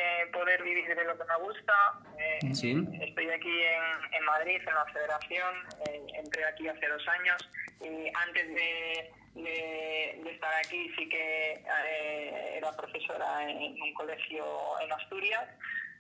vivir 0.76 0.96
de 0.96 1.04
lo 1.06 1.18
que 1.18 1.24
me 1.26 1.36
gusta. 1.38 1.74
Eh, 2.18 2.40
Sí. 2.54 2.76
Estoy 3.02 3.30
aquí 3.30 3.62
en, 3.64 4.14
en 4.14 4.24
Madrid, 4.26 4.58
en 4.68 4.74
la 4.76 4.86
federación. 4.86 5.54
eh, 5.88 6.06
entré 6.16 6.46
aquí 6.46 6.68
hace 6.68 6.88
dos 6.88 7.08
años 7.08 7.38
y 7.82 8.12
antes 8.16 8.48
de, 8.48 9.12
de- 9.36 10.20
de 10.24 10.32
estar 10.32 10.54
aquí 10.56 10.92
sí 10.98 11.08
que 11.10 11.54
eh, 11.86 12.58
era 12.58 12.72
profesora 12.76 13.50
en 13.50 13.82
un 13.82 13.94
colegio 13.94 14.46
en 14.82 14.92
Asturias. 14.92 15.48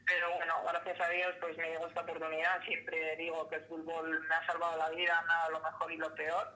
Pero 0.05 0.33
bueno, 0.35 0.53
gracias 0.69 0.99
a 0.99 1.09
Dios 1.09 1.35
pues 1.39 1.55
me 1.57 1.69
llegó 1.69 1.87
esta 1.87 2.01
oportunidad. 2.01 2.61
Siempre 2.65 3.15
digo 3.17 3.47
que 3.49 3.55
el 3.57 3.65
fútbol 3.65 4.19
me 4.27 4.35
ha 4.35 4.45
salvado 4.45 4.77
la 4.77 4.89
vida, 4.89 5.23
dado 5.27 5.51
lo 5.51 5.59
mejor 5.61 5.91
y 5.91 5.97
lo 5.97 6.13
peor. 6.15 6.47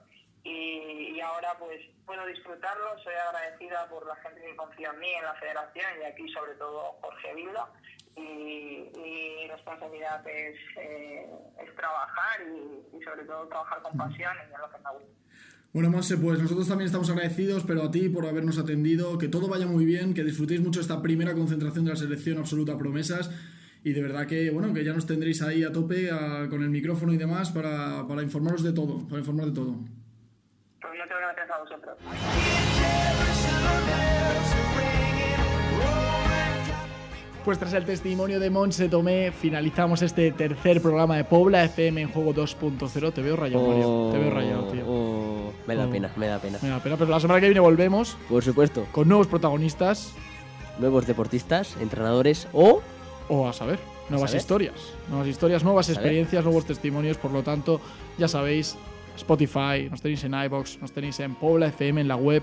Y, 0.42 1.14
y 1.16 1.20
ahora 1.20 1.54
pues 1.58 1.80
puedo 2.04 2.24
disfrutarlo. 2.26 2.98
Soy 3.02 3.14
agradecida 3.14 3.88
por 3.88 4.06
la 4.06 4.14
gente 4.16 4.40
que 4.42 4.54
confía 4.56 4.90
en 4.90 4.98
mí, 4.98 5.10
en 5.12 5.24
la 5.24 5.34
federación 5.34 5.86
y 6.00 6.04
aquí 6.04 6.28
sobre 6.32 6.54
todo 6.54 6.92
Jorge 7.00 7.34
Vilda. 7.34 7.66
Y 8.16 8.90
mi 8.98 9.46
responsabilidad 9.48 10.26
es, 10.26 10.56
eh, 10.78 11.26
es 11.62 11.74
trabajar 11.76 12.40
y, 12.46 12.96
y 12.96 13.02
sobre 13.02 13.24
todo 13.24 13.46
trabajar 13.48 13.82
con 13.82 13.96
pasión 13.96 14.32
y 14.50 14.54
en 14.54 14.60
lo 14.60 14.70
que 14.70 14.78
me 14.78 14.90
gusta. 14.92 15.16
Bueno, 15.72 15.90
Monse, 15.90 16.16
pues 16.16 16.38
nosotros 16.40 16.66
también 16.68 16.86
estamos 16.86 17.10
agradecidos, 17.10 17.64
pero 17.66 17.82
a 17.82 17.90
ti 17.90 18.08
por 18.08 18.24
habernos 18.26 18.58
atendido, 18.58 19.18
que 19.18 19.28
todo 19.28 19.46
vaya 19.48 19.66
muy 19.66 19.84
bien, 19.84 20.14
que 20.14 20.24
disfrutéis 20.24 20.62
mucho 20.62 20.80
esta 20.80 21.02
primera 21.02 21.34
concentración 21.34 21.84
de 21.84 21.90
la 21.90 21.96
selección 21.96 22.38
absoluta 22.38 22.78
promesas 22.78 23.30
y 23.84 23.92
de 23.92 24.00
verdad 24.00 24.26
que, 24.26 24.48
bueno, 24.50 24.72
que 24.72 24.82
ya 24.82 24.94
nos 24.94 25.06
tendréis 25.06 25.42
ahí 25.42 25.62
a 25.64 25.72
tope 25.72 26.10
a- 26.10 26.48
con 26.48 26.62
el 26.62 26.70
micrófono 26.70 27.12
y 27.12 27.18
demás 27.18 27.50
para, 27.50 28.06
para 28.08 28.22
informaros 28.22 28.62
de 28.62 28.72
todo, 28.72 29.06
para 29.06 29.18
informar 29.18 29.46
de 29.46 29.52
todo. 29.52 29.74
Pues 30.80 30.92
muchas 30.94 31.08
gracias 31.08 31.50
a 31.50 31.58
vosotros. 31.58 32.65
Pues 37.46 37.60
tras 37.60 37.74
el 37.74 37.84
testimonio 37.84 38.40
de 38.40 38.50
Monse 38.50 38.88
Tomé, 38.88 39.30
finalizamos 39.30 40.02
este 40.02 40.32
tercer 40.32 40.82
programa 40.82 41.16
de 41.16 41.22
Pobla 41.22 41.62
FM 41.62 42.02
en 42.02 42.08
Juego 42.10 42.34
2.0. 42.34 43.12
Te 43.12 43.22
veo 43.22 43.36
rayado, 43.36 43.68
Mario. 43.68 44.08
Te 44.10 44.18
veo 44.18 44.30
rayado, 44.30 44.64
tío. 44.64 44.84
Oh, 44.84 45.52
me 45.64 45.76
da 45.76 45.86
Oh. 45.86 45.90
pena, 45.90 46.10
me 46.16 46.26
da 46.26 46.40
pena. 46.40 46.58
Me 46.60 46.68
da 46.70 46.80
pena, 46.80 46.96
pero 46.96 47.08
la 47.08 47.20
semana 47.20 47.38
que 47.38 47.46
viene 47.46 47.60
volvemos 47.60 48.16
Por 48.28 48.42
supuesto, 48.42 48.88
con 48.90 49.06
nuevos 49.06 49.28
protagonistas 49.28 50.12
nuevos 50.80 51.06
deportistas, 51.06 51.76
entrenadores 51.80 52.48
o 52.52 52.82
o 53.28 53.48
a 53.48 53.52
saber, 53.52 53.78
nuevas 54.10 54.34
historias. 54.34 54.74
Nuevas 55.08 55.28
historias, 55.28 55.62
nuevas 55.62 55.88
experiencias, 55.88 56.42
nuevos 56.44 56.66
testimonios. 56.66 57.16
Por 57.16 57.30
lo 57.30 57.44
tanto, 57.44 57.80
ya 58.18 58.26
sabéis, 58.26 58.76
Spotify, 59.16 59.88
nos 59.88 60.02
tenéis 60.02 60.24
en 60.24 60.34
iBox, 60.34 60.80
nos 60.80 60.90
tenéis 60.90 61.20
en 61.20 61.36
Pobla 61.36 61.68
FM, 61.68 62.00
en 62.00 62.08
la 62.08 62.16
web 62.16 62.42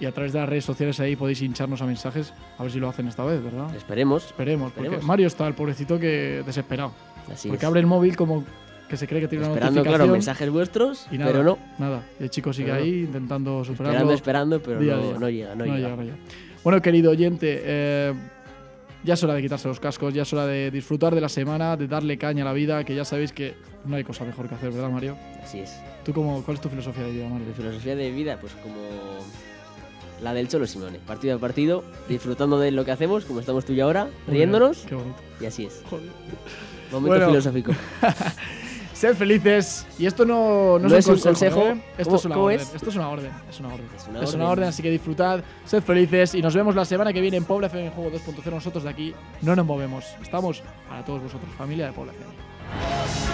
y 0.00 0.06
a 0.06 0.12
través 0.12 0.32
de 0.32 0.40
las 0.40 0.48
redes 0.48 0.64
sociales 0.64 0.98
ahí 1.00 1.16
podéis 1.16 1.40
hincharnos 1.42 1.80
a 1.82 1.86
mensajes. 1.86 2.32
A 2.58 2.62
ver 2.62 2.72
si 2.72 2.78
lo 2.78 2.88
hacen 2.88 3.08
esta 3.08 3.24
vez, 3.24 3.42
¿verdad? 3.42 3.74
esperemos. 3.74 4.26
Esperemos, 4.26 4.72
porque. 4.72 4.98
Mario 4.98 5.26
está 5.26 5.46
el 5.46 5.54
pobrecito 5.54 5.98
que 5.98 6.42
desesperado. 6.44 6.92
Así 7.32 7.48
porque 7.48 7.64
es. 7.64 7.68
abre 7.68 7.80
el 7.80 7.86
móvil 7.86 8.16
como 8.16 8.44
que 8.88 8.96
se 8.96 9.08
cree 9.08 9.20
que 9.20 9.26
tiene 9.28 9.44
una 9.44 9.54
Esperando, 9.54 9.80
notificación. 9.80 10.06
claro, 10.06 10.12
mensajes 10.12 10.50
vuestros, 10.50 11.08
y 11.10 11.18
nada, 11.18 11.32
pero 11.32 11.42
no. 11.42 11.58
Nada. 11.78 12.02
Y 12.20 12.24
el 12.24 12.30
chico 12.30 12.52
sigue 12.52 12.70
Pero 12.70 12.84
ahí 12.84 13.00
intentando 13.00 13.64
superarlo. 13.64 14.12
Esperando, 14.12 14.56
esperando, 14.56 14.62
pero 14.62 14.80
día 14.80 14.94
no, 14.96 15.02
día. 15.02 15.18
no 15.18 15.28
llega, 15.28 15.54
no, 15.56 15.64
llega. 15.64 15.96
no 15.96 16.02
llega. 16.02 16.16
Bueno, 16.62 16.80
querido 16.80 17.10
oyente, 17.10 17.62
eh, 17.64 18.14
ya 19.02 19.14
es 19.14 19.24
hora 19.24 19.34
de 19.34 19.42
quitarse 19.42 19.66
los 19.66 19.80
cascos, 19.80 20.14
ya 20.14 20.22
es 20.22 20.32
hora 20.32 20.46
de 20.46 20.70
disfrutar 20.70 21.14
de 21.14 21.20
la 21.20 21.28
semana, 21.28 21.76
de 21.76 21.88
darle 21.88 22.16
caña 22.16 22.42
a 22.42 22.46
la 22.46 22.52
vida, 22.52 22.84
que 22.84 22.94
ya 22.94 23.04
sabéis 23.04 23.32
que 23.32 23.54
no 23.84 23.96
hay 23.96 24.04
cosa 24.04 24.24
mejor 24.24 24.48
que 24.48 24.54
hacer, 24.54 24.70
¿verdad, 24.70 24.90
Mario? 24.90 25.16
Así 25.42 25.60
es. 25.60 25.80
¿Tú 26.04 26.12
cómo, 26.12 26.42
cuál 26.44 26.56
es 26.56 26.60
tu 26.60 26.68
filosofía 26.68 27.04
de 27.04 27.12
vida, 27.12 27.28
Mario? 27.28 27.46
Mi 27.46 27.54
filosofía 27.54 27.96
de 27.96 28.10
vida, 28.10 28.38
pues 28.40 28.52
como 28.62 28.76
la 30.22 30.32
del 30.34 30.48
Cholo 30.48 30.66
Simone. 30.66 30.98
Partido 31.06 31.36
a 31.36 31.38
partido, 31.38 31.84
disfrutando 32.08 32.58
de 32.58 32.70
lo 32.70 32.84
que 32.84 32.92
hacemos, 32.92 33.24
como 33.24 33.40
estamos 33.40 33.64
tú 33.64 33.72
y 33.72 33.80
ahora, 33.80 34.08
riéndonos, 34.26 34.78
Qué 34.88 34.94
bonito. 34.94 35.16
y 35.40 35.46
así 35.46 35.64
es. 35.66 35.82
Joder. 35.90 36.10
Momento 36.92 37.08
Bueno. 37.08 37.26
filosófico. 37.28 37.72
Sed 38.94 39.14
felices. 39.14 39.86
Y 39.98 40.06
esto 40.06 40.24
no, 40.24 40.78
no, 40.78 40.88
No 40.88 40.96
es 40.96 41.06
un 41.06 41.18
consejo. 41.18 41.60
consejo. 41.60 41.68
¿eh? 41.68 41.82
Esto 41.98 42.04
¿Cómo- 42.04 42.16
es 42.16 42.24
una 42.24 42.38
orden. 42.38 42.60
es? 42.60 42.74
Esto 42.74 42.88
es 42.90 42.96
una 42.96 43.08
orden. 43.10 43.30
Es 43.50 43.60
una 43.60 43.68
orden. 43.74 43.86
Es 43.94 44.06
una 44.08 44.22
Es 44.22 44.34
una 44.34 44.44
orden. 44.44 44.52
orden, 44.52 44.68
así 44.70 44.82
que 44.82 44.90
disfrutad, 44.90 45.40
sed 45.66 45.82
felices 45.82 46.34
y 46.34 46.40
nos 46.40 46.54
vemos 46.54 46.74
la 46.74 46.84
semana 46.86 47.12
que 47.12 47.20
viene 47.20 47.36
en 47.36 47.44
Pobla 47.44 47.66
FM 47.66 47.86
en 47.88 47.92
Juego 47.92 48.10
2.0. 48.16 48.50
Nosotros 48.54 48.84
de 48.84 48.90
aquí 48.90 49.14
no 49.42 49.54
nos 49.54 49.66
movemos. 49.66 50.06
Estamos 50.22 50.62
para 50.88 51.04
todos 51.04 51.22
vosotros, 51.24 51.50
familia 51.58 51.86
de 51.88 51.92
Pobla 51.92 52.12
FM. 52.12 53.25